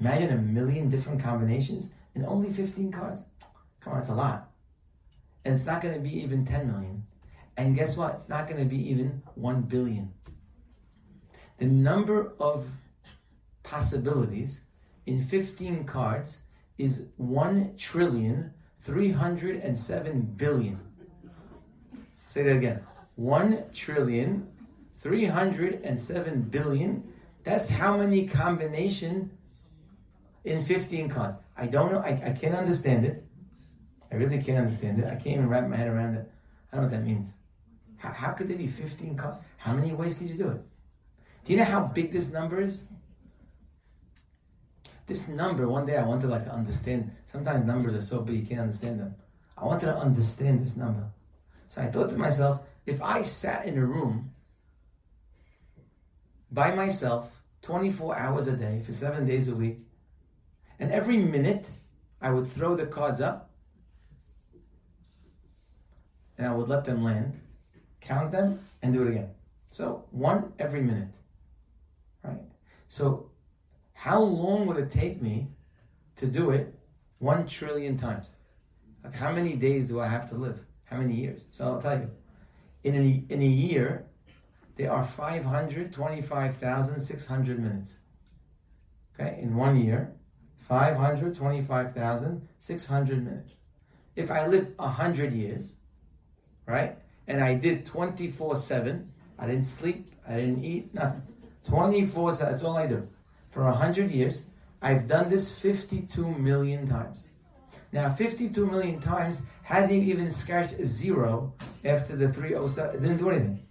[0.00, 3.24] Imagine a million different combinations and only 15 cards.
[3.80, 4.50] Come on, it's a lot.
[5.44, 7.04] And it's not going to be even 10 million.
[7.56, 8.14] And guess what?
[8.14, 10.12] It's not going to be even 1 billion.
[11.58, 12.66] The number of
[13.62, 14.62] possibilities
[15.06, 16.38] in 15 cards
[16.80, 20.80] is 1 trillion 307 billion.
[22.26, 22.80] Say that again.
[23.16, 24.48] 1 trillion
[24.98, 27.12] 307 billion.
[27.44, 29.30] That's how many combination
[30.44, 31.36] in 15 cards.
[31.56, 31.98] I don't know.
[31.98, 33.24] I, I can't understand it.
[34.10, 35.06] I really can't understand it.
[35.06, 36.30] I can't even wrap my head around it.
[36.72, 37.28] I don't know what that means.
[37.98, 39.38] How, how could there be 15 cards?
[39.58, 40.62] How many ways could you do it?
[41.44, 42.84] Do you know how big this number is?
[45.10, 47.10] This number, one day I wanted like to understand.
[47.26, 49.16] Sometimes numbers are so big you can't understand them.
[49.58, 51.04] I wanted to understand this number.
[51.68, 54.30] So I thought to myself, if I sat in a room
[56.52, 59.80] by myself 24 hours a day for seven days a week,
[60.78, 61.68] and every minute
[62.20, 63.50] I would throw the cards up
[66.38, 67.40] and I would let them land,
[68.00, 69.30] count them, and do it again.
[69.72, 71.16] So one every minute.
[72.22, 72.38] Right?
[72.86, 73.29] So
[74.00, 75.46] how long would it take me
[76.16, 76.74] to do it
[77.18, 78.28] one trillion times?
[79.04, 80.58] Like how many days do I have to live?
[80.84, 81.42] How many years?
[81.50, 82.10] So I'll tell you.
[82.82, 84.06] In a, in a year,
[84.76, 87.98] there are 525,600 minutes.
[89.12, 90.14] Okay, in one year,
[90.60, 93.56] 525,600 minutes.
[94.16, 95.74] If I lived 100 years,
[96.64, 96.96] right,
[97.28, 101.20] and I did 24 7, I didn't sleep, I didn't eat, nothing.
[101.68, 103.06] 24 7, that's all I do
[103.50, 104.42] for 100 years.
[104.82, 107.28] I've done this 52 million times.
[107.92, 111.52] Now, 52 million times hasn't even scratched a zero
[111.84, 112.94] after the 307.
[112.94, 113.66] It didn't do anything.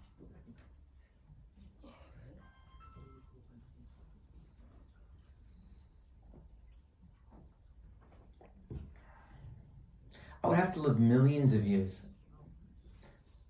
[10.44, 12.02] I would have to live millions of years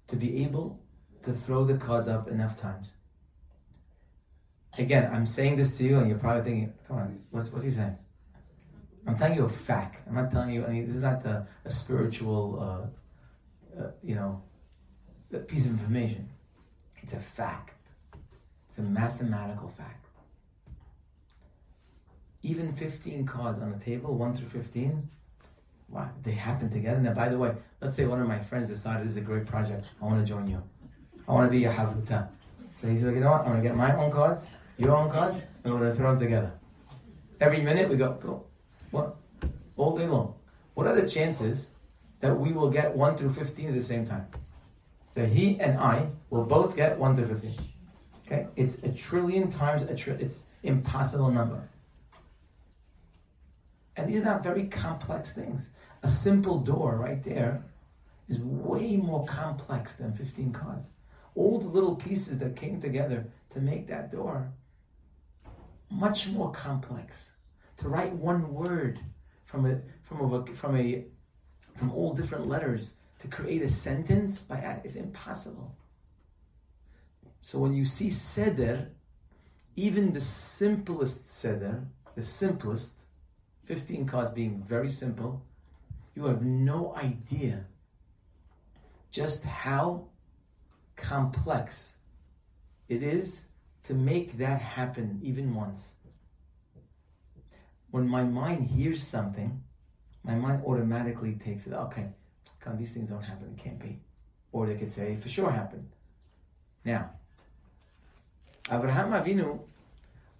[0.08, 0.80] to be able
[1.24, 2.94] to throw the cards up enough times
[4.78, 7.72] again, I'm saying this to you, and you're probably thinking, "Come on, what's what's he
[7.72, 7.98] saying?"
[9.08, 10.08] I'm telling you a fact.
[10.08, 10.66] I'm not telling you.
[10.66, 14.42] I mean, this is not a, a spiritual, uh, uh, you know,
[15.48, 16.30] piece of information.
[17.02, 17.74] It's a fact.
[18.70, 20.06] It's a mathematical fact.
[22.44, 25.10] Even 15 cards on a table, 1 through 15,
[25.90, 27.00] wow, they happen together.
[27.00, 29.46] Now, by the way, let's say one of my friends decided this is a great
[29.46, 29.88] project.
[30.02, 30.62] I want to join you.
[31.28, 32.30] I want to be your havruta.
[32.76, 33.42] So he's like, you know what?
[33.42, 34.46] I'm going to get my own cards
[34.80, 36.52] your own cards, and we're going to throw them together.
[37.42, 38.46] Every minute we go, go,
[38.92, 39.18] what?
[39.76, 40.36] All day long.
[40.74, 41.70] What are the chances
[42.22, 44.26] that we will get 1 through 15 at the same time?
[45.16, 47.54] That he and I will both get 1 through 15.
[48.26, 48.48] Okay?
[48.56, 50.26] It's a trillion times a trillion.
[50.26, 51.62] It's impossible number.
[53.98, 55.72] And these are not very complex things.
[56.04, 57.62] A simple door right there
[58.30, 60.88] is way more complex than 15 cards.
[61.36, 64.50] All the little pieces that came together to make that door
[65.90, 67.34] much more complex.
[67.78, 69.00] To write one word
[69.46, 71.06] from a from a from a
[71.78, 75.76] from all different letters to create a sentence by it's impossible.
[77.42, 78.90] So when you see seder,
[79.76, 81.84] even the simplest seder,
[82.16, 83.02] the simplest,
[83.66, 85.42] 15 cards being very simple,
[86.16, 87.66] you have no idea
[89.12, 90.06] just how
[90.96, 91.96] complex
[92.90, 93.46] it is
[93.84, 95.94] to make that happen even once.
[97.92, 99.64] When my mind hears something,
[100.24, 102.08] my mind automatically takes it, okay,
[102.64, 104.00] God, these things don't happen, it can't be.
[104.52, 105.90] Or they could say, for sure happened.
[106.86, 107.12] Now,
[108.72, 109.60] Abraham Avinu,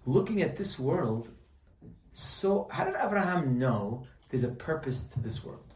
[0.06, 1.28] looking at this world,
[2.12, 5.74] so how did Abraham know there's a purpose to this world?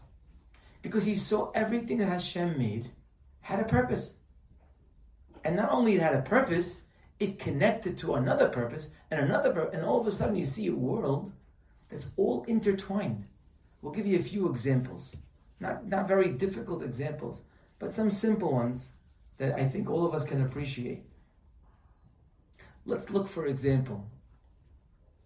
[0.82, 2.90] Because he saw everything that Hashem made
[3.40, 4.14] had a purpose.
[5.44, 6.84] And not only it had a purpose,
[7.20, 10.66] it connected to another purpose and another purpose, and all of a sudden you see
[10.66, 11.32] a world
[11.88, 13.24] that's all intertwined.
[13.82, 15.14] We'll give you a few examples.
[15.60, 17.42] Not, not very difficult examples,
[17.78, 18.88] but some simple ones
[19.38, 21.04] that I think all of us can appreciate.
[22.86, 24.06] Let's look, for example,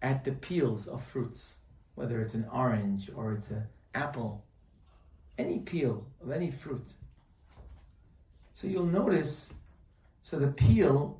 [0.01, 1.55] at the peels of fruits,
[1.95, 3.63] whether it's an orange or it's an
[3.95, 4.43] apple,
[5.37, 6.87] any peel of any fruit.
[8.53, 9.53] So you'll notice,
[10.21, 11.18] so the peel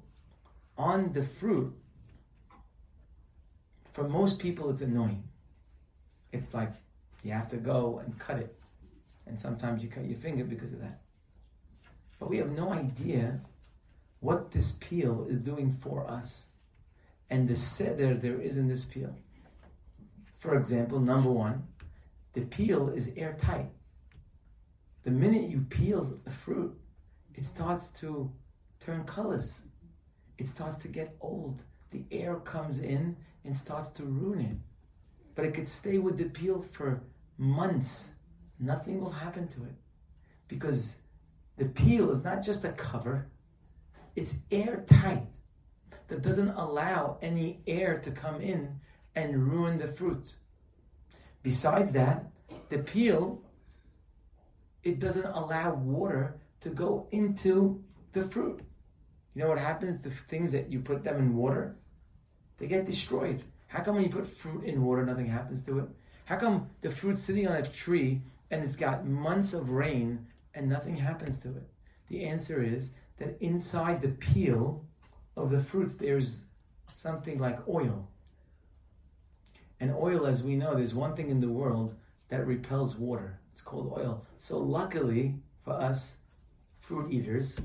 [0.79, 1.75] on the fruit,
[3.91, 5.23] for most people, it's annoying.
[6.31, 6.71] It's like
[7.23, 8.55] you have to go and cut it.
[9.27, 11.01] And sometimes you cut your finger because of that.
[12.17, 13.39] But we have no idea
[14.21, 16.47] what this peel is doing for us
[17.29, 19.13] and the seder there is in this peel.
[20.39, 21.67] For example, number one,
[22.33, 23.69] the peel is airtight.
[25.03, 26.75] The minute you peel a fruit,
[27.35, 28.31] it starts to
[28.79, 29.55] turn colors.
[30.39, 31.61] It starts to get old.
[31.91, 34.57] The air comes in and starts to ruin it.
[35.35, 37.03] But it could stay with the peel for
[37.37, 38.13] months.
[38.57, 39.75] Nothing will happen to it.
[40.47, 41.01] Because
[41.57, 43.27] the peel is not just a cover,
[44.15, 45.27] it's airtight
[46.07, 48.79] that doesn't allow any air to come in
[49.15, 50.35] and ruin the fruit.
[51.43, 52.31] Besides that,
[52.69, 53.41] the peel,
[54.83, 57.83] it doesn't allow water to go into
[58.13, 58.61] the fruit.
[59.33, 59.99] You know what happens?
[59.99, 61.75] The things that you put them in water,
[62.57, 63.43] they get destroyed.
[63.67, 65.85] How come when you put fruit in water, nothing happens to it?
[66.25, 68.21] How come the fruit's sitting on a tree
[68.51, 71.69] and it's got months of rain and nothing happens to it?
[72.07, 74.83] The answer is that inside the peel
[75.35, 76.39] of the fruits, there's
[76.95, 78.07] something like oil.
[79.79, 81.95] And oil, as we know, there's one thing in the world
[82.29, 83.39] that repels water.
[83.51, 84.25] It's called oil.
[84.37, 86.17] So, luckily for us
[86.79, 87.59] fruit eaters,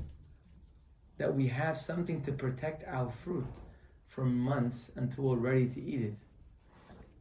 [1.17, 3.45] that we have something to protect our fruit
[4.07, 6.15] for months until we're ready to eat it.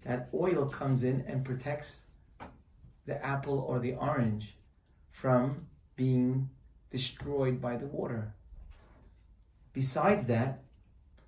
[0.05, 2.05] That oil comes in and protects
[3.07, 4.57] the apple or the orange
[5.11, 5.67] from
[5.97, 6.49] being
[6.91, 8.35] destroyed by the water.
[9.73, 10.63] Besides that,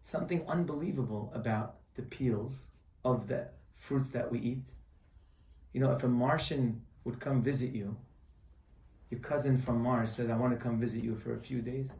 [0.02, 2.68] something unbelievable about the peels
[3.04, 4.68] of the fruits that we eat.
[5.72, 7.96] You know, if a Martian would come visit you,
[9.10, 11.92] your cousin from Mars said, I want to come visit you for a few days.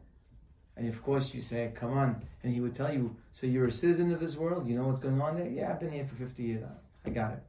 [0.77, 2.21] And of course you say, come on.
[2.43, 4.67] And he would tell you, so you're a citizen of this world?
[4.67, 5.49] You know what's going on there?
[5.49, 6.63] Yeah, I've been here for 50 years.
[7.05, 7.43] I got it.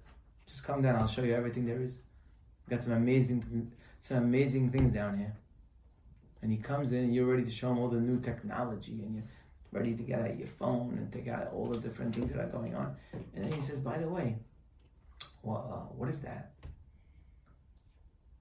[0.46, 0.96] Just come down.
[0.96, 2.00] I'll show you everything there is.
[2.66, 3.70] We've got some amazing,
[4.00, 5.34] some amazing things down here.
[6.40, 9.16] And he comes in and you're ready to show him all the new technology and
[9.16, 9.24] you're
[9.72, 12.48] ready to get out your phone and take out all the different things that are
[12.48, 12.96] going on.
[13.34, 14.36] And then he says, by the way,
[15.46, 16.52] uh, what is that?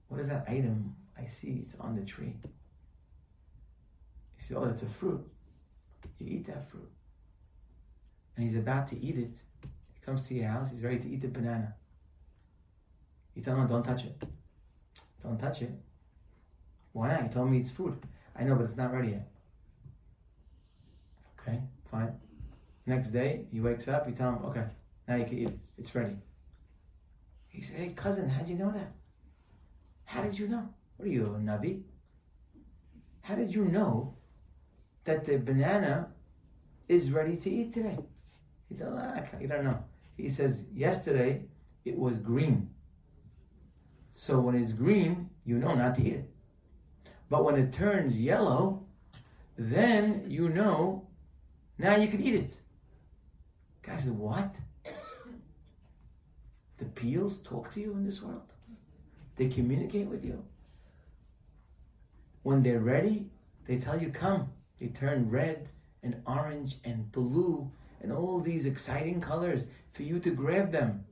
[0.08, 1.64] What is that item I see?
[1.66, 2.34] It's on the tree.
[4.38, 5.20] He says, oh, that's a fruit.
[6.18, 6.90] You eat that fruit.
[8.36, 9.36] And he's about to eat it.
[9.62, 10.70] He comes to your house.
[10.70, 11.74] He's ready to eat the banana.
[13.34, 14.22] You tell him, don't touch it.
[15.22, 15.72] Don't touch it.
[16.92, 17.22] Why not?
[17.22, 17.98] He told me it's food.
[18.36, 19.28] I know, but it's not ready yet.
[21.40, 21.60] Okay,
[21.90, 22.12] fine.
[22.86, 24.64] Next day, he wakes up, you tell him, okay,
[25.06, 25.58] now you can eat it.
[25.76, 26.16] It's ready.
[27.48, 28.92] He said, hey, cousin, how'd you know that?
[30.04, 30.68] How did you know?
[30.96, 31.82] What are you, a Navi?
[33.20, 34.14] How did you know
[35.08, 36.06] that the banana
[36.86, 37.98] is ready to eat today?
[38.68, 39.82] He ah, don't know.
[40.18, 41.44] He says, yesterday
[41.86, 42.68] it was green.
[44.12, 46.30] So when it's green, you know not to eat it.
[47.30, 48.84] But when it turns yellow,
[49.56, 51.06] then you know
[51.78, 52.50] now you can eat it.
[53.82, 54.56] Guy said, What?
[56.76, 58.52] The peels talk to you in this world.
[59.36, 60.44] They communicate with you.
[62.42, 63.30] When they're ready,
[63.66, 64.50] they tell you, Come.
[64.80, 65.68] They turn red
[66.02, 67.70] and orange and blue
[68.00, 71.04] and all these exciting colors for you to grab them.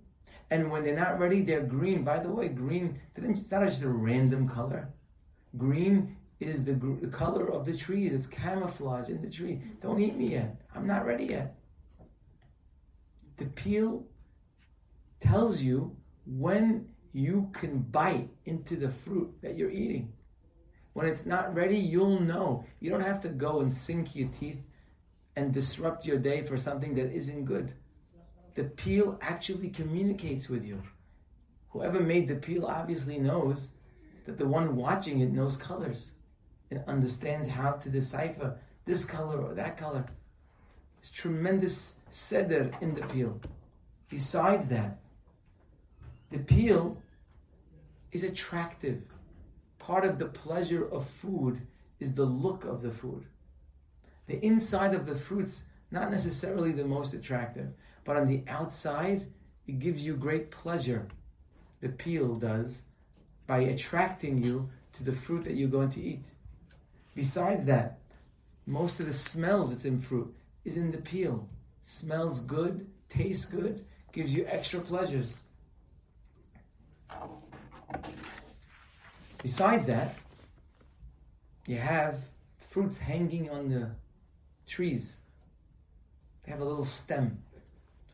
[0.51, 2.05] And when they're not ready, they're green.
[2.05, 4.89] By the way, green, it's not just a random color.
[5.57, 8.13] Green is the, the color of the trees.
[8.13, 9.61] It's camouflage in the tree.
[9.81, 10.61] Don't eat me yet.
[10.75, 11.57] I'm not ready yet.
[13.39, 14.07] The peel
[15.21, 15.97] tells you
[16.27, 20.13] when you can bite into the fruit that you're eating.
[20.97, 22.65] When it's not ready, you'll know.
[22.81, 24.63] You don't have to go and sink your teeth
[25.37, 27.75] and disrupt your day for something that isn't good.
[28.55, 30.83] The peel actually communicates with you.
[31.69, 33.73] Whoever made the peel obviously knows
[34.25, 36.13] that the one watching it knows colors
[36.71, 40.07] and understands how to decipher this color or that color.
[40.97, 43.39] There's tremendous seder in the peel.
[44.09, 44.97] Besides that,
[46.31, 46.97] the peel
[48.13, 49.03] is attractive.
[49.87, 51.65] Part of the pleasure of food
[52.01, 53.25] is the look of the food.
[54.27, 55.63] The inside of the fruits,
[55.93, 57.69] not necessarily the most attractive,
[58.03, 59.29] but on the outside,
[59.69, 61.07] it gives you great pleasure.
[61.79, 62.83] the peel does
[63.47, 66.25] by attracting you to the fruit that you're going to eat.
[67.15, 68.01] Besides that,
[68.67, 70.35] most of the smell that's in fruit
[70.65, 71.49] is in the peel.
[71.83, 75.37] Smells good, tastes good, gives you extra pleasures.
[79.43, 80.17] Besides that,
[81.67, 82.19] you have
[82.71, 83.91] fruits hanging on the
[84.67, 85.17] trees.
[86.45, 87.43] They have a little stem.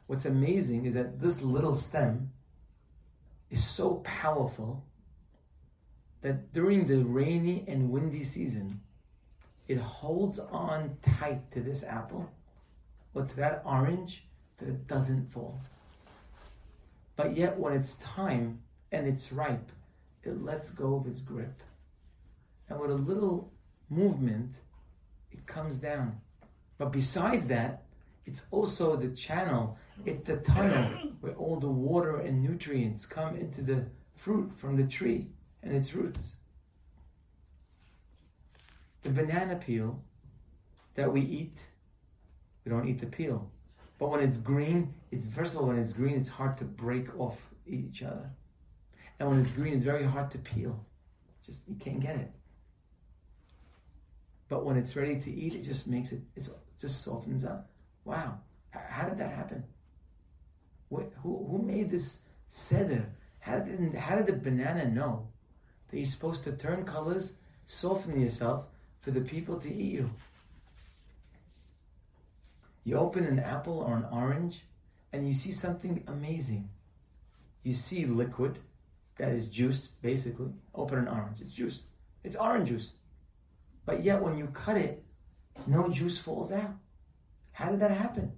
[0.07, 2.31] What's amazing is that this little stem
[3.51, 4.85] is so powerful
[6.23, 8.81] that during the rainy and windy season,
[9.69, 12.31] it holds on tight to this apple
[13.15, 14.25] or to that orange
[14.59, 15.61] that it doesn't fall.
[17.17, 18.61] But yet, when it's time
[18.91, 19.71] and it's ripe,
[20.25, 21.63] it lets go of its grip.
[22.69, 23.53] And with a little
[23.89, 24.55] movement,
[25.31, 26.21] it comes down.
[26.79, 27.85] But besides that,
[28.25, 30.85] it's also the channel, it's the tunnel
[31.21, 35.27] where all the water and nutrients come into the fruit from the tree
[35.63, 36.37] and its roots.
[39.03, 40.01] The banana peel
[40.95, 41.61] that we eat,
[42.65, 43.51] we don't eat the peel.
[43.99, 45.69] But when it's green, it's versatile.
[45.69, 48.31] when it's green, it's hard to break off each other.
[49.23, 50.85] And when it's green, it's very hard to peel.
[51.47, 52.33] Just you can't get it.
[54.49, 56.49] But when it's ready to eat, it just makes it, it
[56.81, 57.71] just softens up.
[58.05, 58.41] Wow,
[58.73, 59.63] how did that happen?
[60.89, 63.07] What, who, who made this seder?
[63.39, 65.29] How did, how did the banana know
[65.89, 67.35] that you're supposed to turn colors,
[67.67, 68.67] soften yourself
[69.03, 70.11] for the people to eat you?
[72.83, 74.65] You open an apple or an orange
[75.13, 76.69] and you see something amazing.
[77.63, 78.59] You see liquid,
[79.19, 80.53] that is juice, basically.
[80.75, 81.83] Open an orange, it's juice.
[82.25, 82.93] It's orange juice.
[83.85, 85.03] But yet when you cut it,
[85.67, 86.75] no juice falls out.
[87.53, 88.33] How did that happen?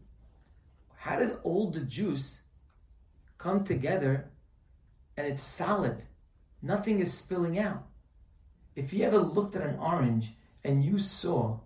[0.96, 2.40] How did all the juice
[3.38, 4.30] come together
[5.16, 6.02] and it's solid?
[6.62, 7.86] Nothing is spilling out.
[8.74, 11.60] If you ever looked at an orange and you saw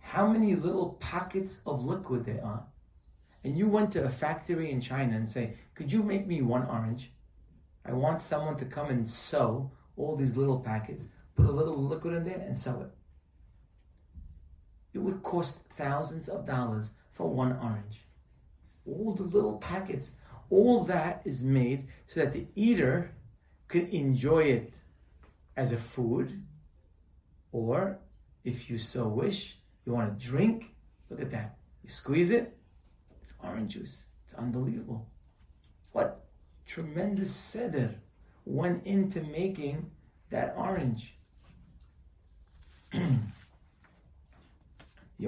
[0.00, 2.64] how many little pockets of liquid there are,
[3.44, 6.66] and you went to a factory in China and say, Could you make me one
[6.66, 7.12] orange?
[7.84, 12.14] I want someone to come and sew all these little packets, put a little liquid
[12.14, 12.90] in there and sew it.
[14.94, 18.04] It would cost thousands of dollars for one orange.
[18.86, 20.12] All the little packets,
[20.50, 23.14] all that is made so that the eater
[23.68, 24.74] could enjoy it
[25.56, 26.42] as a food,
[27.52, 27.98] or
[28.44, 30.74] if you so wish, you want to drink,
[31.10, 31.58] look at that.
[31.82, 32.56] You squeeze it,
[33.22, 34.04] it's orange juice.
[34.24, 35.08] It's unbelievable.
[35.92, 36.27] What
[36.68, 37.92] tremendous seder
[38.44, 39.90] went into making
[40.30, 41.14] that orange.
[42.92, 43.20] you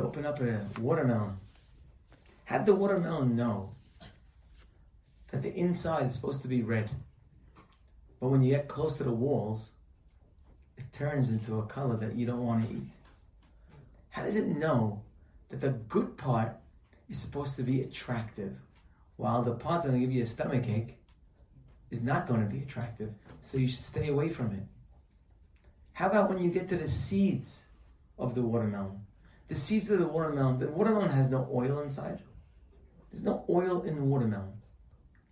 [0.03, 1.37] open up a watermelon.
[2.49, 3.75] Did the watermelon know
[5.31, 6.91] that the inside is supposed to be red?
[8.21, 9.71] But when you get close to the walls,
[10.77, 12.83] it turns into a color that you don't want to eat.
[14.11, 15.01] How does it know
[15.49, 16.53] that the good part
[17.09, 18.55] is supposed to be attractive,
[19.17, 21.00] while the part's going to give you a stomach ache
[21.91, 23.13] is not going to be attractive,
[23.43, 24.63] so you should stay away from it.
[25.93, 27.65] How about when you get to the seeds
[28.19, 29.01] of the watermelon?
[29.49, 32.21] The seeds of the watermelon, the watermelon has no oil inside.
[33.11, 34.53] There's no oil in the watermelon.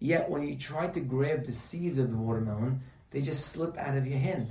[0.01, 3.97] Yet when you try to grab the seeds of the watermelon, they just slip out
[3.97, 4.51] of your hand.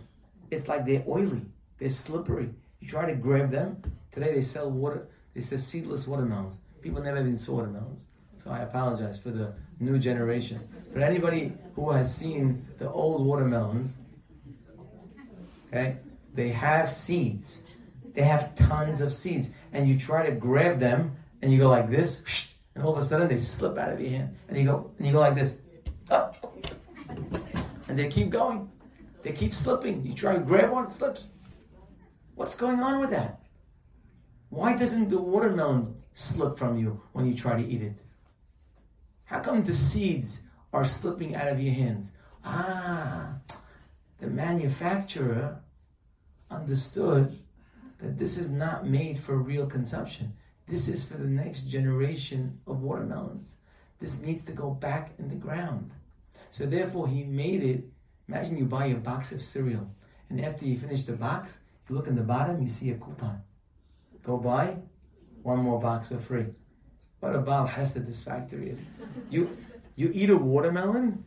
[0.49, 1.41] It's like they're oily,
[1.77, 2.49] they're slippery.
[2.79, 3.81] You try to grab them.
[4.11, 6.57] Today they sell water, they sell seedless watermelons.
[6.81, 8.05] People never even saw watermelons.
[8.43, 10.59] So I apologize for the new generation.
[10.93, 13.95] But anybody who has seen the old watermelons,
[15.67, 15.97] okay,
[16.33, 17.63] they have seeds.
[18.13, 19.51] They have tons of seeds.
[19.73, 23.05] And you try to grab them and you go like this, and all of a
[23.05, 24.35] sudden they slip out of your hand.
[24.49, 25.61] And you go and you go like this.
[26.09, 26.31] Oh.
[27.87, 28.69] And they keep going.
[29.23, 30.05] They keep slipping.
[30.05, 31.23] You try to grab one, it slips.
[32.35, 33.43] What's going on with that?
[34.49, 37.93] Why doesn't the watermelon slip from you when you try to eat it?
[39.27, 42.11] How come the seeds are slipping out of your hands?
[42.45, 43.35] Ah,
[44.19, 45.59] the manufacturer
[46.49, 47.37] understood
[47.99, 50.31] that this is not made for real consumption.
[50.65, 53.57] This is for the next generation of watermelons.
[53.99, 55.91] This needs to go back in the ground.
[56.51, 57.83] So therefore, he made it.
[58.29, 59.89] Imagine you buy a box of cereal,
[60.29, 61.57] and after you finish the box,
[61.89, 63.41] you look in the bottom, you see a coupon.
[64.23, 64.77] Go buy
[65.43, 66.45] one more box for free.
[67.19, 68.81] What a Baal Hesed this factory is.
[69.29, 69.49] You,
[69.95, 71.25] you eat a watermelon,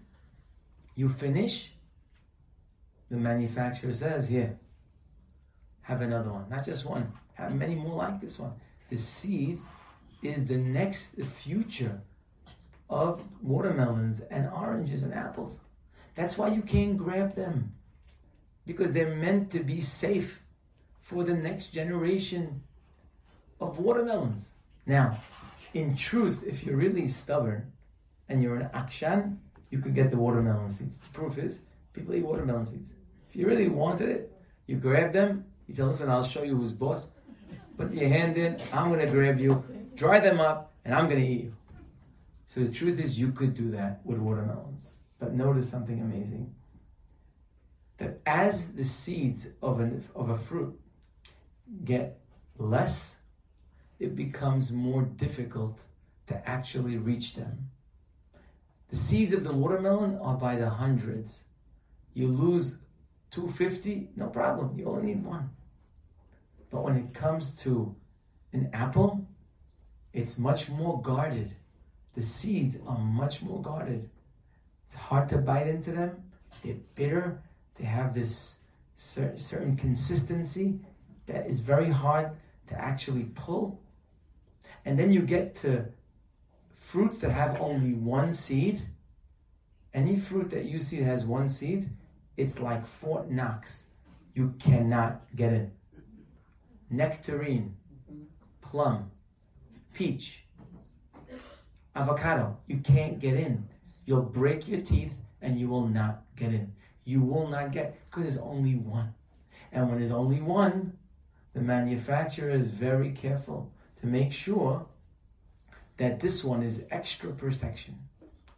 [0.94, 1.72] you finish,
[3.10, 4.58] the manufacturer says, here,
[5.82, 6.48] have another one.
[6.48, 8.52] Not just one, have many more like this one.
[8.88, 9.58] The seed
[10.22, 12.00] is the next the future
[12.88, 15.60] of watermelons and oranges and apples.
[16.14, 17.72] That's why you can't grab them.
[18.66, 20.40] Because they're meant to be safe
[21.00, 22.62] for the next generation
[23.60, 24.50] of watermelons.
[24.86, 25.18] Now,
[25.74, 27.70] in truth, if you're really stubborn
[28.28, 29.36] and you're an akshan,
[29.70, 30.96] you could get the watermelon seeds.
[30.96, 31.60] The proof is
[31.92, 32.90] people eat watermelon seeds.
[33.28, 34.32] If you really wanted it,
[34.66, 37.08] you grab them, you tell and I'll show you who's boss.
[37.76, 39.64] Put your hand in, I'm going to grab you,
[39.94, 41.56] dry them up, and I'm going to eat you.
[42.46, 44.94] So the truth is, you could do that with watermelons.
[45.20, 46.52] But notice something amazing
[47.98, 50.78] that as the seeds of, an, of a fruit
[51.84, 52.18] get
[52.58, 53.16] less,
[54.00, 55.78] it becomes more difficult
[56.26, 57.70] to actually reach them.
[58.88, 61.44] The seeds of the watermelon are by the hundreds.
[62.14, 62.78] You lose
[63.30, 64.76] 250, no problem.
[64.76, 65.50] You only need one.
[66.70, 67.94] But when it comes to
[68.52, 69.24] an apple,
[70.12, 71.54] it's much more guarded.
[72.14, 74.08] The seeds are much more guarded.
[74.86, 76.22] It's hard to bite into them.
[76.64, 77.40] They're bitter.
[77.76, 78.56] They have this
[78.96, 80.80] certain consistency
[81.26, 82.32] that is very hard
[82.66, 83.80] to actually pull.
[84.84, 85.86] And then you get to
[86.74, 88.80] fruits that have only one seed.
[89.92, 91.90] Any fruit that you see has one seed,
[92.36, 93.84] it's like Fort Knox.
[94.34, 95.70] You cannot get in.
[96.90, 97.76] Nectarine,
[98.60, 99.10] plum,
[99.92, 100.44] peach,
[101.94, 103.68] avocado, you can't get in.
[104.06, 105.12] You'll break your teeth
[105.42, 106.72] and you will not get in.
[107.04, 109.14] You will not get, because there's only one.
[109.72, 110.96] And when there's only one,
[111.54, 114.86] the manufacturer is very careful to make sure
[115.96, 117.98] that this one is extra protection.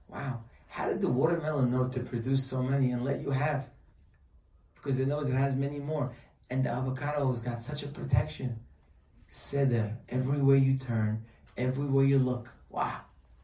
[0.08, 0.44] Wow.
[0.68, 3.68] How did the watermelon know to produce so many and let you have?
[4.74, 6.12] Because it knows it has many more.
[6.50, 8.58] And the avocado's got such a protection.
[9.28, 11.24] Seder, everywhere you turn,
[11.56, 12.48] everywhere you look.
[12.70, 13.00] Wow.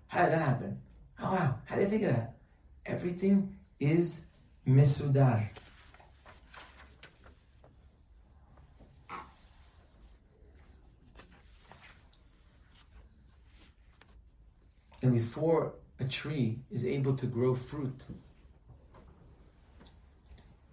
[0.07, 0.81] How did that happen?
[1.21, 1.55] Oh wow.
[1.65, 2.35] How did you think of that?
[2.87, 4.25] Everything is
[4.67, 5.49] mesudar.
[15.03, 18.01] And before a tree is able to grow fruit,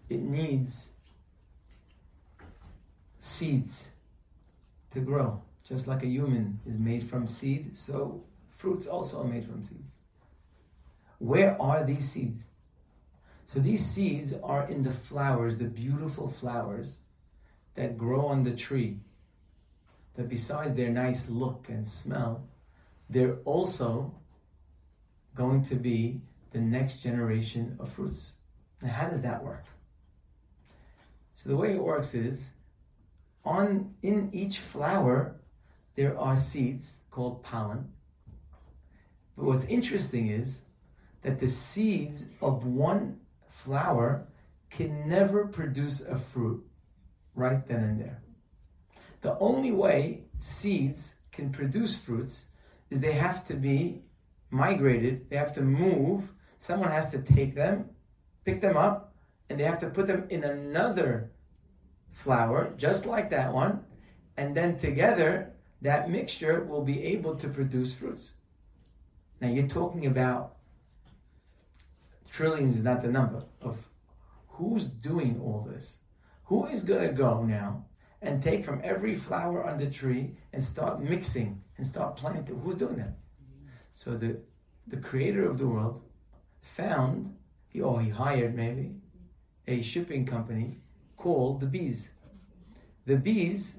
[0.09, 0.91] it needs
[3.19, 3.87] seeds
[4.91, 5.41] to grow.
[5.67, 8.23] Just like a human is made from seed, so
[8.57, 9.89] fruits also are made from seeds.
[11.19, 12.43] Where are these seeds?
[13.47, 16.99] So these seeds are in the flowers, the beautiful flowers
[17.75, 18.99] that grow on the tree.
[20.15, 22.47] That besides their nice look and smell,
[23.09, 24.13] they're also
[25.35, 28.33] going to be the next generation of fruits.
[28.81, 29.63] Now, how does that work?
[31.35, 32.45] So the way it works is
[33.43, 35.35] on in each flower
[35.95, 37.87] there are seeds called pollen.
[39.35, 40.61] But what's interesting is
[41.21, 44.27] that the seeds of one flower
[44.69, 46.65] can never produce a fruit
[47.33, 48.21] right then and there.
[49.21, 52.45] The only way seeds can produce fruits
[52.95, 54.01] is they have to be
[54.49, 56.29] migrated, they have to move,
[56.59, 57.89] someone has to take them,
[58.45, 59.13] pick them up,
[59.49, 61.29] and they have to put them in another
[62.11, 63.83] flower, just like that one,
[64.37, 68.31] and then together, that mixture will be able to produce fruits.
[69.41, 70.55] Now you're talking about
[72.31, 73.77] trillions is not the number of
[74.47, 75.97] who's doing all this.
[76.45, 77.85] Who is going to go now
[78.21, 82.59] and take from every flower on the tree and start mixing and start planting?
[82.59, 83.17] Who's doing that?
[83.95, 84.37] So the
[84.87, 86.01] the creator of the world
[86.61, 87.35] found,
[87.69, 88.95] he, or he hired maybe,
[89.67, 90.79] a shipping company
[91.17, 92.09] called the bees.
[93.05, 93.77] The bees,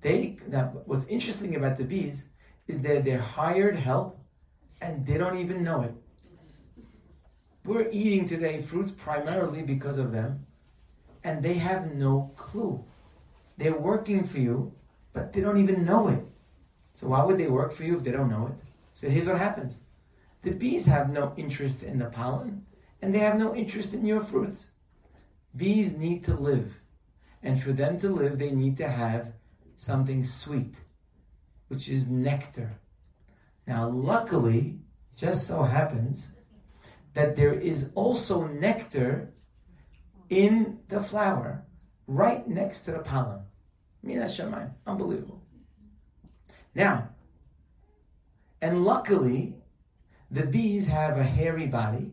[0.00, 2.24] they now what's interesting about the bees
[2.66, 4.18] is that they're hired help
[4.80, 5.94] and they don't even know it.
[7.64, 10.46] We're eating today fruits primarily because of them,
[11.24, 12.84] and they have no clue.
[13.58, 14.72] They're working for you,
[15.12, 16.24] but they don't even know it.
[16.96, 18.54] So why would they work for you if they don't know it?
[18.94, 19.80] So here's what happens.
[20.40, 22.64] The bees have no interest in the pollen,
[23.02, 24.70] and they have no interest in your fruits.
[25.54, 26.80] Bees need to live,
[27.42, 29.34] and for them to live, they need to have
[29.76, 30.76] something sweet,
[31.68, 32.72] which is nectar.
[33.66, 34.78] Now, luckily,
[35.16, 36.28] just so happens
[37.12, 39.34] that there is also nectar
[40.30, 41.62] in the flower,
[42.06, 43.40] right next to the pollen.
[44.02, 44.70] min haShamayim.
[44.86, 45.42] Unbelievable.
[46.76, 47.08] Now,
[48.60, 49.54] and luckily,
[50.30, 52.12] the bees have a hairy body.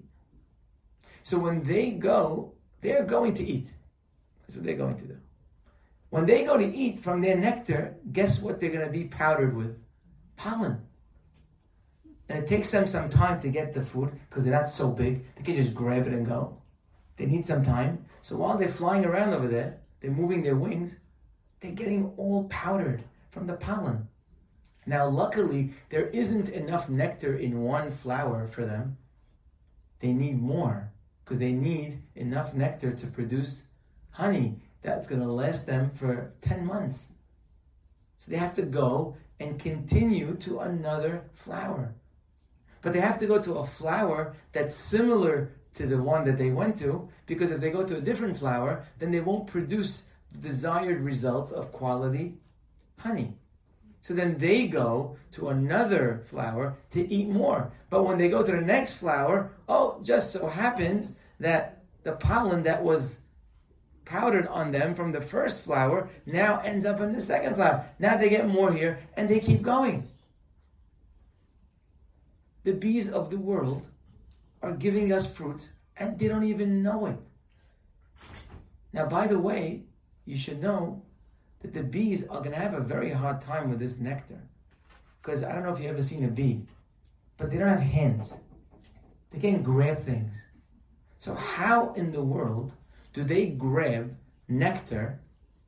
[1.24, 3.68] So when they go, they're going to eat.
[4.42, 5.18] That's what they're going to do.
[6.12, 9.54] When they go to eat from their nectar, guess what they're going to be powdered
[9.54, 9.78] with?
[10.38, 10.80] Pollen.
[12.30, 15.26] And it takes them some time to get the food because they're not so big.
[15.36, 16.58] They can just grab it and go.
[17.18, 18.06] They need some time.
[18.22, 20.96] So while they're flying around over there, they're moving their wings,
[21.60, 24.08] they're getting all powdered from the pollen.
[24.86, 28.98] Now, luckily, there isn't enough nectar in one flower for them.
[30.00, 30.92] They need more
[31.24, 33.68] because they need enough nectar to produce
[34.12, 37.08] honey that's going to last them for 10 months.
[38.18, 41.94] So they have to go and continue to another flower.
[42.82, 46.52] But they have to go to a flower that's similar to the one that they
[46.52, 50.50] went to, because if they go to a different flower, then they won't produce the
[50.50, 52.36] desired results of quality
[53.00, 53.36] honey.
[54.04, 57.72] So then they go to another flower to eat more.
[57.90, 62.64] But when they go to the next flower, oh, just so happens that the pollen
[62.64, 63.22] that was
[64.04, 67.90] powdered on them from the first flower now ends up in the second flower.
[67.98, 70.10] Now they get more here and they keep going.
[72.66, 73.88] The bees of the world
[74.62, 77.18] are giving us fruits and they don't even know it.
[78.92, 79.84] Now, by the way,
[80.26, 81.02] you should know
[81.64, 84.40] that the bees are going to have a very hard time with this nectar.
[85.22, 86.62] Because I don't know if you've ever seen a bee,
[87.38, 88.34] but they don't have hands.
[89.32, 90.36] They can't grab things.
[91.18, 92.74] So, how in the world
[93.14, 94.16] do they grab
[94.50, 95.22] nectar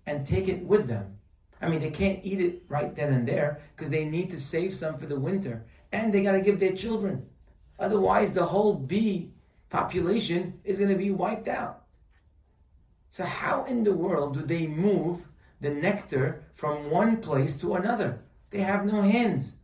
[0.05, 1.17] and take it with them?
[1.61, 4.75] I mean, they can't eat it right then and there because they need to save
[4.75, 5.65] some for the winter.
[5.93, 7.25] And they got to give their children.
[7.79, 9.31] Otherwise, the whole bee
[9.69, 11.83] population is going to be wiped out.
[13.11, 15.25] So, how in the world do they move
[15.61, 18.19] the nectar from one place to another?
[18.49, 19.55] They have no hands,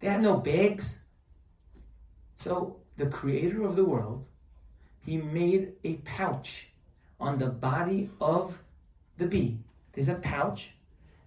[0.00, 1.00] they have no bags.
[2.36, 4.24] So, the creator of the world,
[5.00, 6.72] he made a pouch
[7.20, 8.62] on the body of
[9.18, 9.58] the bee.
[9.92, 10.70] There's a pouch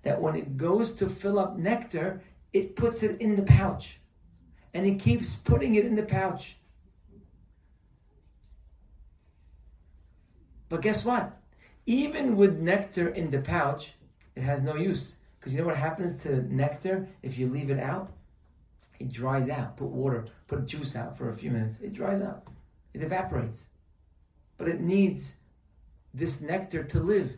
[0.04, 2.22] that when it goes to fill up nectar,
[2.54, 4.00] it puts it in the pouch.
[4.74, 6.58] And it keeps putting it in the pouch.
[10.70, 11.42] But guess what?
[11.86, 13.94] Even with nectar in the pouch,
[14.36, 15.16] it has no use.
[15.40, 18.12] Because you know what happens to nectar if you leave it out?
[19.00, 19.78] It dries out.
[19.78, 21.80] Put water, put juice out for a few minutes.
[21.82, 22.48] It dries out.
[22.94, 23.66] It evaporates.
[24.58, 25.36] But it needs
[26.14, 27.38] this nectar to live.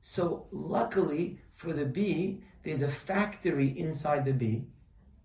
[0.00, 4.64] So, luckily for the bee, there's a factory inside the bee,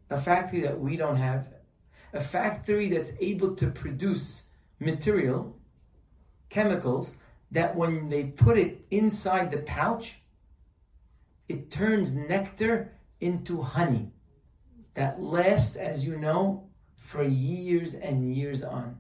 [0.10, 1.48] a factory that we don't have,
[2.14, 4.46] a factory that's able to produce
[4.80, 5.56] material,
[6.50, 7.16] chemicals,
[7.52, 10.22] that when they put it inside the pouch,
[11.50, 14.12] it turns nectar into honey
[14.94, 18.96] that lasts, as you know, for years and years on.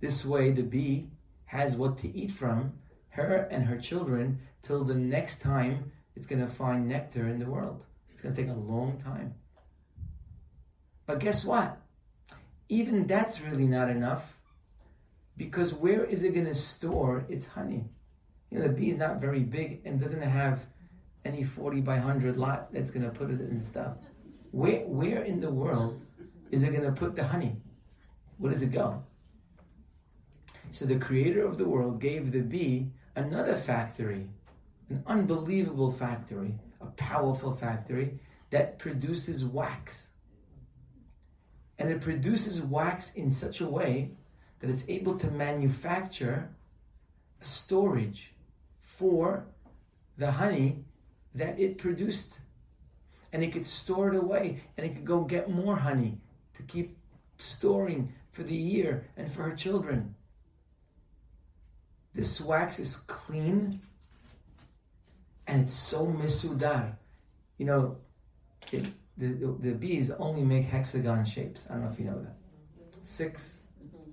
[0.00, 1.10] This way, the bee
[1.44, 2.72] has what to eat from,
[3.10, 7.50] her and her children, till the next time it's going to find nectar in the
[7.50, 7.84] world.
[8.10, 9.34] It's going to take a long time.
[11.06, 11.78] But guess what?
[12.68, 14.34] Even that's really not enough
[15.36, 17.88] because where is it going to store its honey?
[18.50, 20.66] You know, the bee is not very big and doesn't have
[21.24, 23.96] any 40 by 100 lot that's going to put it in stuff.
[24.50, 26.00] Where, where in the world
[26.50, 27.56] is it going to put the honey?
[28.38, 29.02] Where does it go?
[30.70, 34.28] So the creator of the world gave the bee another factory,
[34.90, 38.18] an unbelievable factory, a powerful factory
[38.50, 40.08] that produces wax.
[41.78, 44.12] And it produces wax in such a way
[44.60, 46.50] that it's able to manufacture
[47.40, 48.34] a storage
[48.82, 49.46] for
[50.16, 50.84] the honey
[51.38, 52.40] that it produced.
[53.32, 56.18] And it could store it away and it could go get more honey
[56.54, 56.96] to keep
[57.38, 60.14] storing for the year and for her children.
[62.14, 63.80] This wax is clean
[65.46, 66.96] and it's so mesudar.
[67.58, 67.96] You know,
[68.72, 68.86] it,
[69.16, 71.66] the, the, the bees only make hexagon shapes.
[71.68, 72.36] I don't know if you know that.
[73.04, 74.10] Six mm-hmm.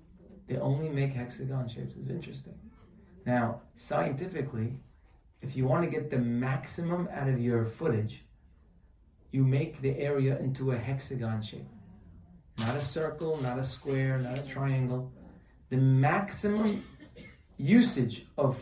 [0.47, 1.95] they only make hexagon shapes.
[1.99, 2.55] It's interesting.
[3.25, 4.79] Now, scientifically,
[5.41, 8.23] if you want to get the maximum out of your footage,
[9.31, 11.67] you make the area into a hexagon shape.
[12.59, 15.11] Not a circle, not a square, not a triangle.
[15.69, 16.85] The maximum
[17.57, 18.57] usage of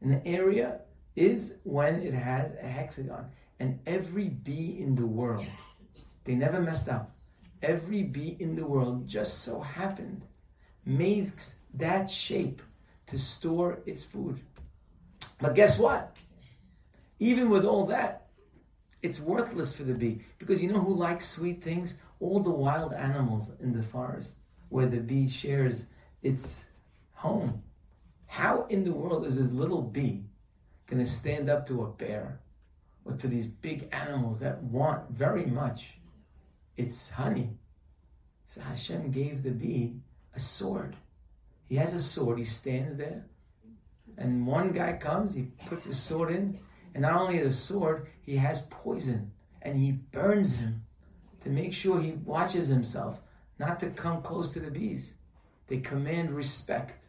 [0.00, 0.80] an area
[1.14, 3.26] is when it has a hexagon.
[3.60, 5.46] And every bee in the world,
[6.24, 7.14] they never messed up.
[7.62, 10.22] Every bee in the world just so happened
[10.84, 12.62] makes that shape
[13.06, 14.40] to store its food.
[15.38, 16.16] But guess what?
[17.18, 18.28] Even with all that,
[19.02, 21.96] it's worthless for the bee because you know who likes sweet things?
[22.20, 24.36] All the wild animals in the forest
[24.70, 25.86] where the bee shares
[26.22, 26.66] its
[27.12, 27.62] home.
[28.26, 30.24] How in the world is this little bee
[30.86, 32.40] going to stand up to a bear
[33.04, 35.98] or to these big animals that want very much
[36.76, 37.50] its honey?
[38.46, 39.96] So Hashem gave the bee
[40.34, 40.96] a sword.
[41.68, 43.26] He has a sword, he stands there
[44.16, 46.58] And one guy comes, he puts his sword in,
[46.94, 50.82] and not only the sword, he has poison, and he burns him
[51.42, 53.20] to make sure he watches himself
[53.58, 55.14] not to come close to the bees.
[55.66, 57.06] They command respect,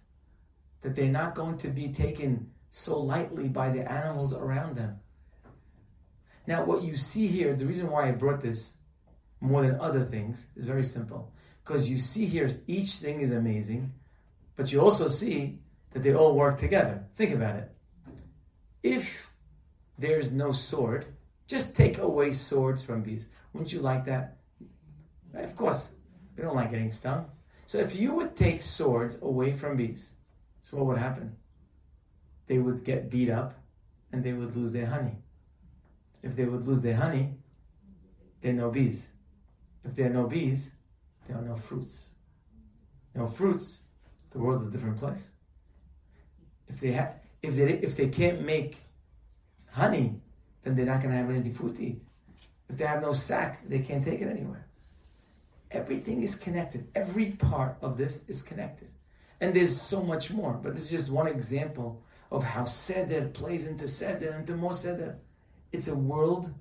[0.82, 4.99] that they're not going to be taken so lightly by the animals around them.
[6.47, 8.74] Now, what you see here, the reason why I brought this
[9.41, 11.32] more than other things is very simple.
[11.64, 13.91] Because you see here, each thing is amazing,
[14.56, 15.60] but you also see
[15.95, 17.01] that they all work together.
[17.15, 17.71] Think about it.
[18.83, 19.31] If
[19.97, 21.05] there's no sword,
[21.47, 23.29] just take away swords from bees.
[23.53, 24.35] Wouldn't you like that?
[25.33, 25.93] Of course,
[26.35, 27.27] we don't like getting stung.
[27.65, 30.11] So if you would take swords away from bees,
[30.61, 31.33] so what would happen?
[32.47, 33.53] They would get beat up
[34.11, 35.15] and they would lose their honey.
[36.23, 37.35] If they would lose their honey,
[38.41, 39.11] there are no bees.
[39.85, 40.71] If there are no bees,
[41.25, 42.15] there are no fruits.
[43.13, 43.83] No fruits,
[44.31, 45.29] the world is a different place.
[46.70, 48.78] If they have, if they if they can't make
[49.72, 50.16] honey,
[50.63, 52.01] then they're not going to have any food to eat.
[52.70, 54.66] If they have no sack, they can't take it anywhere.
[55.72, 56.88] Everything is connected.
[56.95, 58.88] Every part of this is connected.
[59.41, 62.01] And there's so much more, but this is just one example
[62.32, 65.18] of how Seder plays into Seder, into more Seder.
[65.72, 66.51] It's a world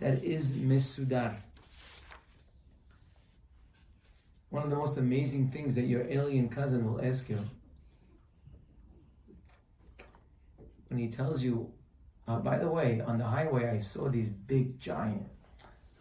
[0.00, 1.36] that is Mesudar.
[4.50, 7.38] One of the most amazing things that your alien cousin will ask you
[10.88, 11.70] when he tells you,
[12.28, 15.26] uh, by the way, on the highway I saw these big giant,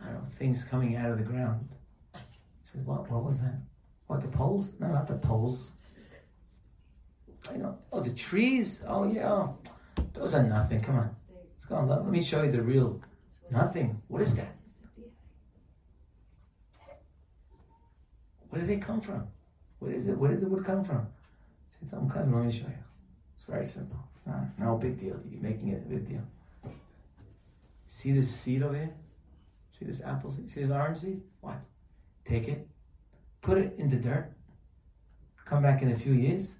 [0.01, 1.67] I don't know, things coming out of the ground.
[2.13, 2.19] He
[2.65, 3.59] said, what, what was that?
[4.07, 4.73] What, the poles?
[4.79, 5.71] No, not the poles.
[7.51, 7.77] I know.
[7.91, 8.83] Oh, the trees?
[8.87, 9.47] Oh, yeah.
[10.13, 10.81] Those are nothing.
[10.81, 11.09] Come on.
[11.33, 11.87] Let's go on.
[11.87, 13.01] Let, let me show you the real
[13.51, 13.95] nothing.
[14.07, 14.55] What is that?
[18.49, 19.27] Where do they come from?
[19.79, 20.17] What is it?
[20.17, 21.07] Where does it would come from?
[21.69, 22.83] Say, tell him, cousin, let me show you.
[23.35, 23.99] It's very simple.
[24.25, 25.19] Not no big deal.
[25.29, 26.21] You're making it a big deal.
[27.87, 28.93] See this seed over here?
[29.77, 30.49] See this apple seed?
[30.49, 31.21] See this orange seed?
[31.41, 31.57] What?
[32.25, 32.67] Take it,
[33.41, 34.31] put it in the dirt,
[35.45, 36.51] come back in a few years,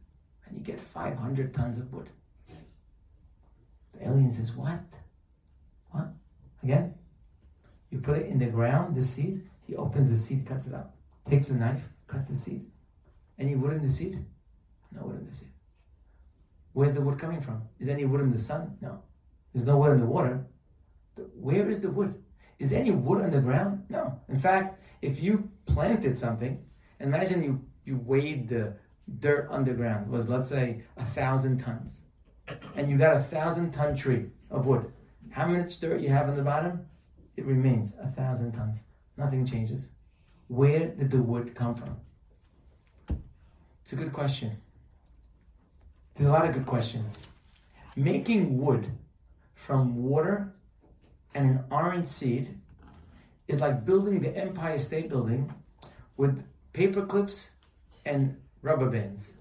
[0.46, 2.10] and you get 500 tons of wood.
[3.94, 4.84] The alien says, What?
[5.92, 6.08] What?
[6.64, 6.94] Again?
[7.90, 10.92] You put it in the ground, the seed, he opens the seed, cuts it out,
[11.30, 12.66] takes a knife, cuts the seed.
[13.40, 14.24] Any wood in the seed?
[14.92, 15.50] No wood in the seed.
[16.76, 17.62] Where's the wood coming from?
[17.80, 18.78] Is any wood in the sun?
[18.82, 19.00] No.
[19.54, 20.46] There's no wood in the water.
[21.34, 22.22] Where is the wood?
[22.60, 23.86] Is there any wood on the ground?
[23.88, 24.20] No.
[24.28, 26.62] In fact, if you planted something,
[27.00, 28.74] imagine you, you weighed the
[29.20, 32.02] dirt underground was let's say a thousand tons,
[32.76, 34.92] and you got a thousand ton tree of wood.
[35.30, 36.86] How much dirt you have on the bottom?
[37.38, 38.80] It remains a thousand tons.
[39.16, 39.92] Nothing changes.
[40.50, 41.96] Where did the wood come from?
[43.82, 44.58] It's a good question.
[46.16, 47.28] There's a lot of good questions.
[47.98, 48.90] Making wood
[49.54, 50.54] from water
[51.34, 52.58] and an orange seed
[53.50, 55.54] is like building the Empire State Building
[56.16, 56.42] with
[56.72, 57.52] paper clips
[58.06, 59.34] and rubber bands.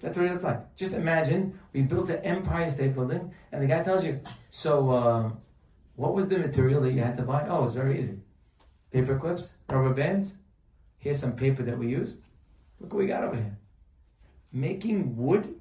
[0.00, 0.76] That's what it's like.
[0.76, 5.32] Just imagine we built the Empire State Building, and the guy tells you, "So, uh,
[5.96, 8.20] what was the material that you had to buy?" Oh, it's very easy:
[8.92, 10.38] paper clips, rubber bands.
[10.98, 12.22] Here's some paper that we used.
[12.78, 13.57] Look what we got over here.
[14.52, 15.54] Making wood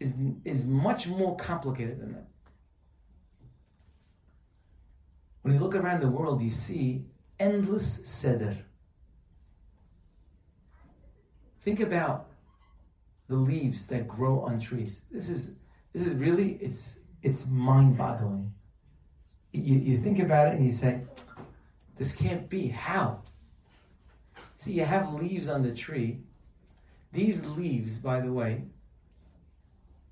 [0.00, 0.14] is
[0.44, 2.28] is much more complicated than that.
[5.42, 7.06] When you look around the world, you see
[7.40, 8.56] endless seder.
[11.60, 12.26] Think about
[13.28, 15.00] the leaves that grow on trees.
[15.10, 15.54] This is
[15.92, 18.52] this is really it's it's mind-boggling.
[19.52, 21.02] You, you think about it and you say,
[21.96, 22.68] this can't be.
[22.68, 23.22] How?
[24.56, 26.20] See, you have leaves on the tree.
[27.18, 28.62] These leaves, by the way,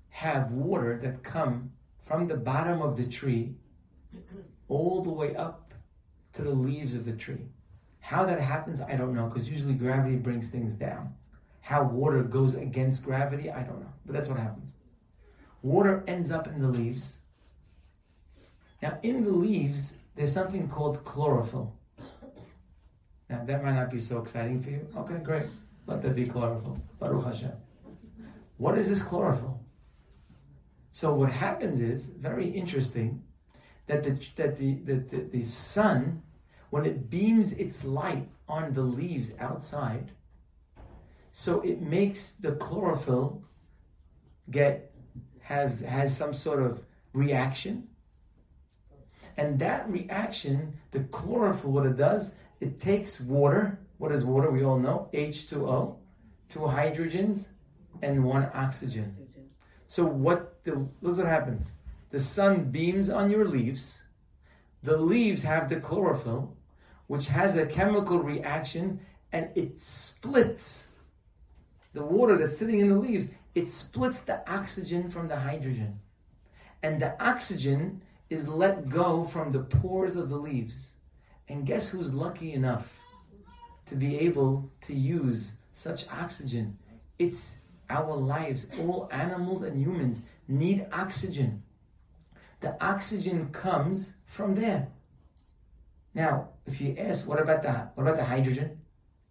[0.09, 1.71] have water that come
[2.01, 3.55] from the bottom of the tree
[4.67, 5.73] all the way up
[6.33, 7.45] to the leaves of the tree.
[8.01, 11.15] How that happens, I don't know, because usually gravity brings things down.
[11.61, 13.93] How water goes against gravity, I don't know.
[14.05, 14.73] But that's what happens.
[15.61, 17.19] Water ends up in the leaves.
[18.81, 21.73] Now, in the leaves, there's something called chlorophyll.
[23.29, 24.85] Now, that might not be so exciting for you.
[24.97, 25.45] Okay, great.
[25.87, 26.79] Let that be chlorophyll.
[26.99, 27.53] Baruch Hashem.
[28.57, 29.59] What is this chlorophyll?
[30.91, 33.23] So, what happens is very interesting
[33.87, 36.21] that the, that the, the, the, the sun,
[36.69, 40.11] when it beams its light on the leaves outside,
[41.31, 43.43] so it makes the chlorophyll
[44.49, 44.91] get
[45.39, 46.83] has has some sort of
[47.13, 47.87] reaction.
[49.37, 53.79] And that reaction, the chlorophyll, what it does, it takes water.
[53.97, 54.51] What is water?
[54.51, 55.95] We all know H2O,
[56.49, 57.47] two hydrogens
[58.01, 59.11] and one oxygen.
[59.87, 61.71] So what the look what happens.
[62.11, 64.01] The sun beams on your leaves.
[64.83, 66.55] The leaves have the chlorophyll,
[67.07, 68.99] which has a chemical reaction,
[69.31, 70.87] and it splits
[71.93, 73.29] the water that's sitting in the leaves.
[73.55, 75.99] It splits the oxygen from the hydrogen.
[76.83, 80.91] And the oxygen is let go from the pores of the leaves.
[81.49, 82.99] And guess who's lucky enough
[83.87, 86.77] to be able to use such oxygen?
[87.19, 87.57] It's
[87.89, 88.67] our lives.
[88.79, 91.63] All animals and humans need oxygen.
[92.59, 94.87] The oxygen comes from there.
[96.13, 98.79] Now, if you ask, what about the what about the hydrogen?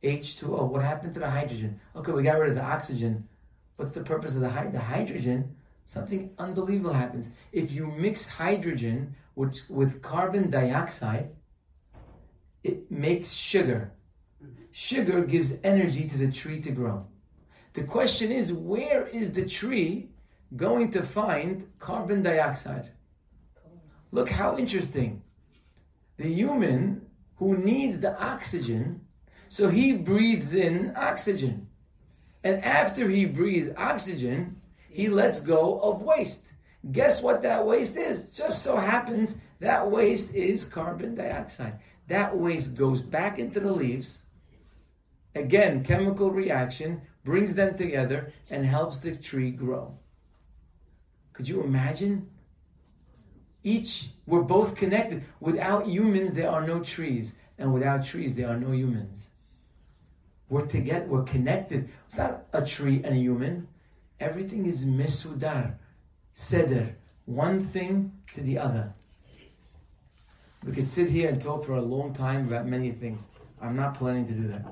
[0.02, 0.68] H2O.
[0.68, 1.80] What happened to the hydrogen?
[1.96, 3.26] Okay, we got rid of the oxygen.
[3.76, 5.56] What's the purpose of the, the hydrogen?
[5.86, 7.30] Something unbelievable happens.
[7.52, 11.30] If you mix hydrogen with, with carbon dioxide,
[12.64, 13.92] it makes sugar.
[14.78, 17.06] Sugar gives energy to the tree to grow.
[17.72, 20.10] The question is, where is the tree
[20.54, 22.90] going to find carbon dioxide?
[24.12, 25.22] Look how interesting.
[26.18, 29.00] The human who needs the oxygen,
[29.48, 31.66] so he breathes in oxygen.
[32.44, 36.52] And after he breathes oxygen, he lets go of waste.
[36.92, 38.36] Guess what that waste is?
[38.36, 41.78] Just so happens that waste is carbon dioxide.
[42.08, 44.25] That waste goes back into the leaves.
[45.36, 49.94] Again, chemical reaction brings them together and helps the tree grow.
[51.34, 52.26] Could you imagine?
[53.62, 55.24] Each, we're both connected.
[55.40, 57.34] Without humans, there are no trees.
[57.58, 59.28] And without trees, there are no humans.
[60.48, 61.90] We're together, we're connected.
[62.06, 63.68] It's not a tree and a human.
[64.20, 65.74] Everything is mesudar,
[66.32, 66.96] seder,
[67.26, 68.94] one thing to the other.
[70.64, 73.26] We could sit here and talk for a long time about many things.
[73.60, 74.64] I'm not planning to do that.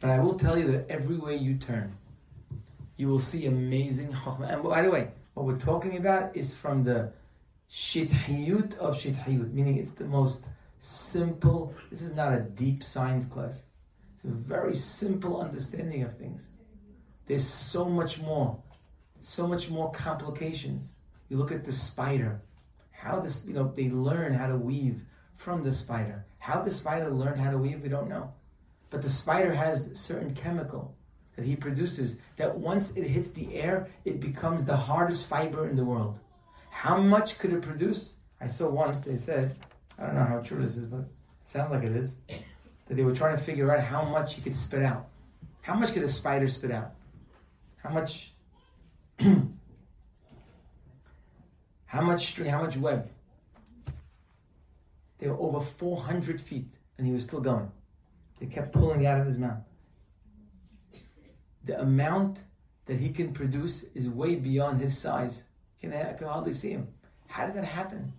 [0.00, 1.94] But I will tell you that everywhere you turn,
[2.96, 4.54] you will see amazing chokhmah.
[4.54, 7.12] And by the way, what we're talking about is from the
[7.70, 10.46] shithiyut of shithiyut, meaning it's the most
[10.78, 11.74] simple.
[11.90, 13.64] This is not a deep science class.
[14.14, 16.46] It's a very simple understanding of things.
[17.26, 18.58] There's so much more,
[19.20, 20.94] so much more complications.
[21.28, 22.40] You look at the spider,
[22.90, 25.02] how this, you know, they learn how to weave
[25.36, 26.24] from the spider.
[26.38, 28.32] How the spider learned how to weave, we don't know.
[28.90, 30.94] But the spider has certain chemical
[31.36, 35.76] that he produces that once it hits the air, it becomes the hardest fiber in
[35.76, 36.18] the world.
[36.70, 38.14] How much could it produce?
[38.40, 39.56] I saw once they said,
[39.98, 41.08] I don't know how true this is, but it
[41.44, 44.56] sounds like it is, that they were trying to figure out how much he could
[44.56, 45.08] spit out.
[45.62, 46.92] How much could a spider spit out?
[47.76, 48.32] How much?
[51.86, 52.50] how much string?
[52.50, 53.08] How much web?
[55.18, 57.70] They were over 400 feet, and he was still going.
[58.40, 59.62] They kept pulling out of his mouth.
[61.64, 62.40] The amount
[62.86, 65.44] that he can produce is way beyond his size.
[65.80, 66.88] Can I, I can hardly see him.
[67.28, 68.12] How did that happen?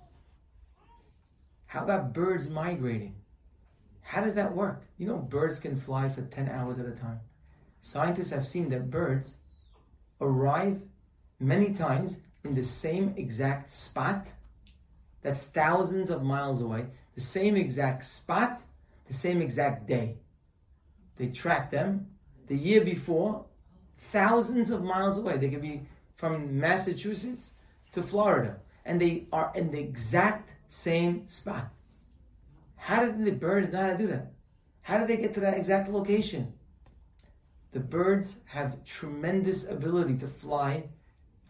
[1.65, 3.15] How about birds migrating?
[4.02, 4.84] How does that work?
[4.98, 7.19] You know, birds can fly for 10 hours at a time.
[7.81, 9.38] Scientists have seen that birds
[10.19, 10.81] arrive
[11.39, 14.31] many times in the same exact spot
[15.22, 16.85] that's thousands of miles away,
[17.15, 18.61] the same exact spot
[19.11, 20.15] the same exact day.
[21.17, 22.07] They track them
[22.47, 23.45] the year before,
[24.13, 25.35] thousands of miles away.
[25.38, 25.81] They could be
[26.15, 27.51] from Massachusetts
[27.91, 31.69] to Florida, and they are in the exact same spot.
[32.77, 34.31] How did the birds know how to do that?
[34.81, 36.53] How did they get to that exact location?
[37.73, 40.85] The birds have tremendous ability to fly.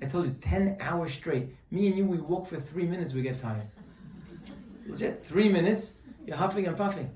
[0.02, 1.56] I told you, 10 hours straight.
[1.70, 3.68] Me and you, we walk for three minutes, we get tired.
[4.88, 5.94] Legit, three minutes,
[6.26, 7.10] you're huffing and puffing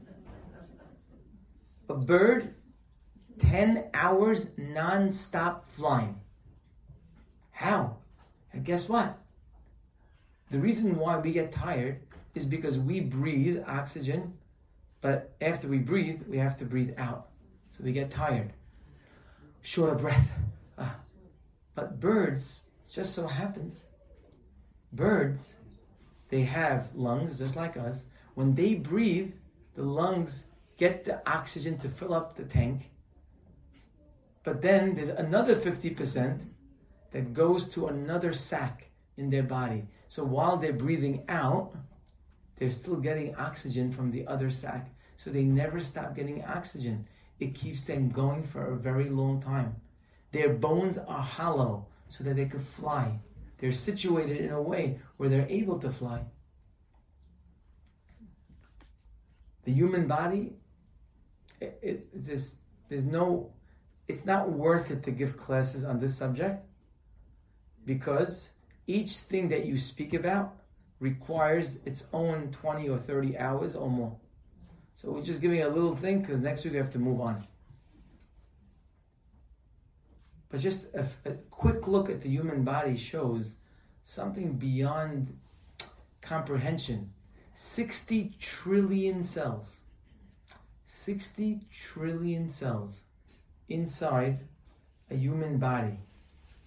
[1.90, 2.54] a bird
[3.40, 6.20] 10 hours non-stop flying.
[7.52, 7.98] How?
[8.54, 9.18] And guess what?
[10.52, 12.00] The reason why we get tired
[12.34, 14.34] is because we breathe oxygen,
[15.02, 17.30] but after we breathe, we have to breathe out.
[17.70, 18.54] So we get tired.
[19.62, 20.30] Short of breath.
[20.78, 20.96] Ah.
[21.74, 23.88] But birds, just so happens,
[24.94, 25.56] birds,
[26.30, 28.06] they have lungs just like us.
[28.36, 29.34] When they breathe,
[29.76, 32.92] the lungs get the oxygen to fill up the tank.
[34.44, 36.42] But then there's another 50%
[37.12, 39.88] that goes to another sac in their body.
[40.10, 41.74] So while they're breathing out,
[42.58, 44.90] they're still getting oxygen from the other sac.
[45.18, 47.08] So they never stop getting oxygen.
[47.40, 49.76] It keeps them going for a very long time.
[50.32, 53.20] Their bones are hollow so that they could fly.
[53.58, 56.22] They're situated in a way where they're able to fly.
[59.64, 60.54] The human body
[61.60, 62.58] it, it, there's,
[62.90, 63.52] there's no,
[64.08, 66.64] it's not worth it to give classes on this subject
[67.86, 68.52] Because
[68.88, 70.56] each thing that you speak about
[71.00, 74.16] requires its own 20 or 30 hours or more.
[74.96, 77.46] So we're just giving a little thing because next week we have to move on.
[80.50, 83.56] But just a, a, quick look at the human body shows
[84.06, 85.38] something beyond
[86.22, 87.12] comprehension.
[87.56, 89.78] 60 trillion cells.
[90.86, 93.02] 60 trillion cells
[93.70, 94.40] inside
[95.10, 95.98] a human body.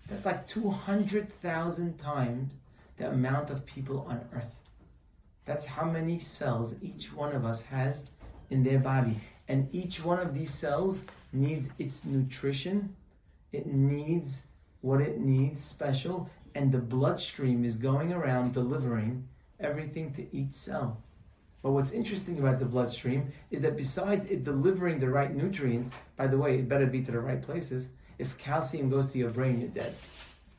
[0.09, 2.53] That's like 200,000 times
[2.97, 4.55] the amount of people on earth.
[5.45, 8.07] That's how many cells each one of us has
[8.51, 9.16] in their body.
[9.49, 12.95] And each one of these cells needs its nutrition,
[13.53, 14.47] it needs
[14.81, 19.27] what it needs special, and the bloodstream is going around delivering
[19.61, 21.01] everything to each cell.
[21.62, 26.28] But what's interesting about the bloodstream is that besides it delivering the right nutrients, by
[26.28, 27.90] the way, it better be to the right places.
[28.18, 29.94] If calcium goes to your brain, you're dead.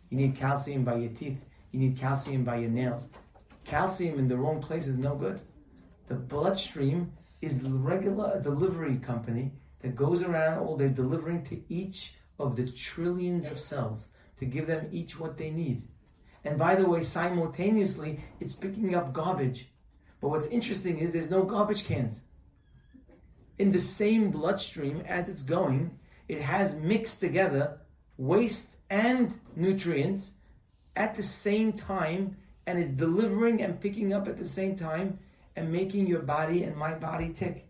[0.10, 1.46] You need calcium by your teeth.
[1.72, 3.08] You need calcium by your nails.
[3.64, 5.40] Calcium in the wrong place is no good.
[6.08, 7.12] The bloodstream
[7.42, 9.52] is regular delivery company
[9.82, 14.68] that goes around all day delivering to each of the trillions of cells to give
[14.68, 15.84] them each what they need.
[16.44, 19.70] And by the way, simultaneously, it's picking up garbage.
[20.22, 22.22] But what's interesting is there's no garbage cans.
[23.58, 25.98] In the same bloodstream as it's going,
[26.28, 27.80] it has mixed together
[28.18, 30.32] waste and nutrients
[30.96, 32.36] at the same time,
[32.68, 35.18] and it's delivering and picking up at the same time
[35.56, 37.68] and making your body and my body tick.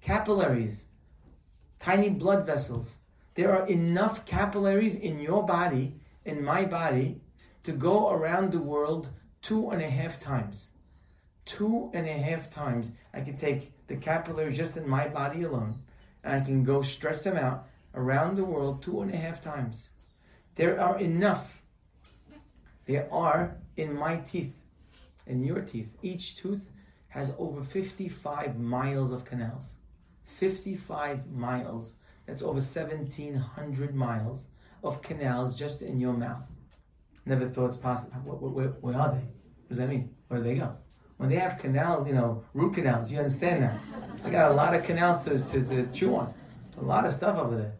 [0.00, 0.86] Capillaries,
[1.80, 2.98] tiny blood vessels.
[3.34, 5.94] There are enough capillaries in your body,
[6.24, 7.20] in my body,
[7.64, 9.08] to go around the world
[9.42, 10.68] two and a half times.
[11.48, 12.92] Two and a half times.
[13.14, 15.80] I can take the capillaries just in my body alone,
[16.22, 19.88] and I can go stretch them out around the world two and a half times.
[20.56, 21.62] There are enough.
[22.84, 24.54] There are in my teeth,
[25.26, 25.88] in your teeth.
[26.02, 26.68] Each tooth
[27.08, 29.72] has over 55 miles of canals.
[30.38, 31.94] 55 miles.
[32.26, 34.46] That's over 1,700 miles
[34.84, 36.46] of canals just in your mouth.
[37.24, 38.12] Never thought it's possible.
[38.24, 39.18] Where, where, where, are they?
[39.18, 40.14] What does that mean?
[40.28, 40.76] Where do they go?
[41.18, 43.78] When they have canal, you know, root canals, you understand that.
[44.24, 46.32] I got a lot of canals to, to, to chew on.
[46.80, 47.74] A lot of stuff over there.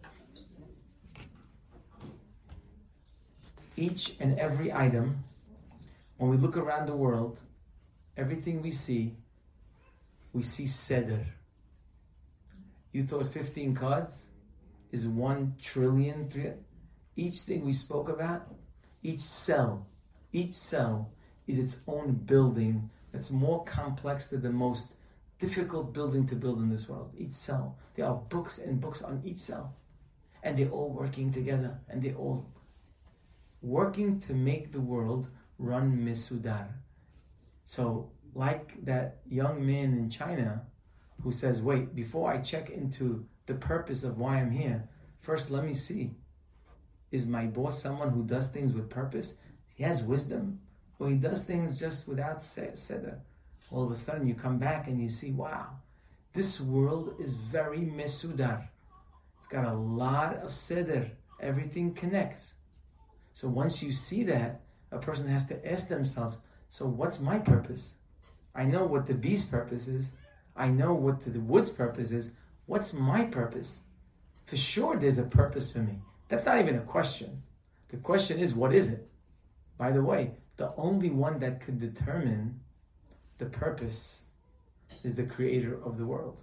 [3.77, 5.23] Each and every item,
[6.16, 7.39] when we look around the world,
[8.16, 9.15] everything we see,
[10.32, 11.24] we see seder.
[12.90, 14.24] You thought 15 cards
[14.90, 16.28] is 1 trillion?
[17.15, 18.52] Each thing we spoke about,
[19.05, 19.86] each cell,
[20.32, 21.12] each cell
[21.47, 24.94] is its own building that's more complex than the most
[25.39, 27.12] difficult building to build in this world.
[27.16, 27.78] Each cell.
[27.94, 29.74] There are books and books on each cell.
[30.43, 32.47] And they're all working together and they're all
[33.60, 35.28] working to make the world
[35.59, 36.68] run mesudar.
[37.64, 40.62] So, like that young man in China
[41.22, 45.64] who says, Wait, before I check into the purpose of why I'm here, first let
[45.64, 46.12] me see
[47.10, 49.39] is my boss someone who does things with purpose?
[49.74, 50.60] He has wisdom,
[50.99, 53.19] or he does things just without seder?
[53.70, 55.69] All of a sudden, you come back and you see, wow,
[56.33, 58.66] this world is very mesudar.
[59.39, 61.11] It's got a lot of seder.
[61.41, 62.55] Everything connects.
[63.35, 64.61] So once you see that,
[64.91, 66.39] a person has to ask themselves,
[66.70, 67.93] so what's my purpose?
[68.55, 70.12] I know what the bee's purpose is.
[70.57, 72.33] I know what the wood's purpose is.
[72.66, 73.83] What's my purpose?
[74.47, 75.99] For sure, there's a purpose for me.
[76.29, 77.43] That's not even a question.
[77.91, 79.09] The question is, what is it?
[79.77, 82.60] By the way, the only one that could determine
[83.39, 84.22] the purpose
[85.05, 86.43] is the creator of the world,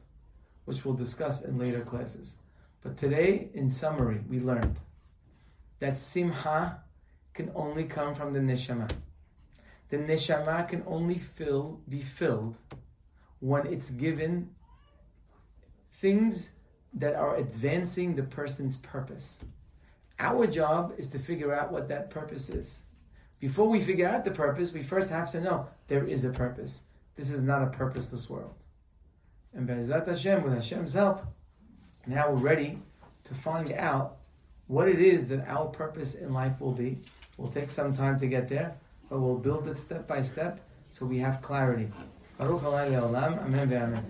[0.63, 2.35] which we'll discuss in later classes.
[2.81, 4.77] But today, in summary, we learned
[5.79, 6.79] that simha
[7.33, 8.89] can only come from the neshama.
[9.89, 12.55] The neshama can only fill, be filled
[13.39, 14.49] when it's given
[15.99, 16.51] things
[16.93, 19.39] that are advancing the person's purpose.
[20.19, 22.79] Our job is to figure out what that purpose is.
[23.39, 26.81] Before we figure out the purpose, we first have to know there is a purpose.
[27.15, 28.53] This is not a purposeless world.
[29.53, 31.25] And Be'ezrat Hashem, with Hashem's help,
[32.07, 32.79] now we're ready
[33.25, 34.17] to find out
[34.67, 36.97] what it is that our purpose in life will be.
[37.37, 38.75] We'll take some time to get there,
[39.09, 40.59] but we'll build it step by step
[40.89, 41.91] so we have clarity.
[42.37, 44.05] Baruch Amen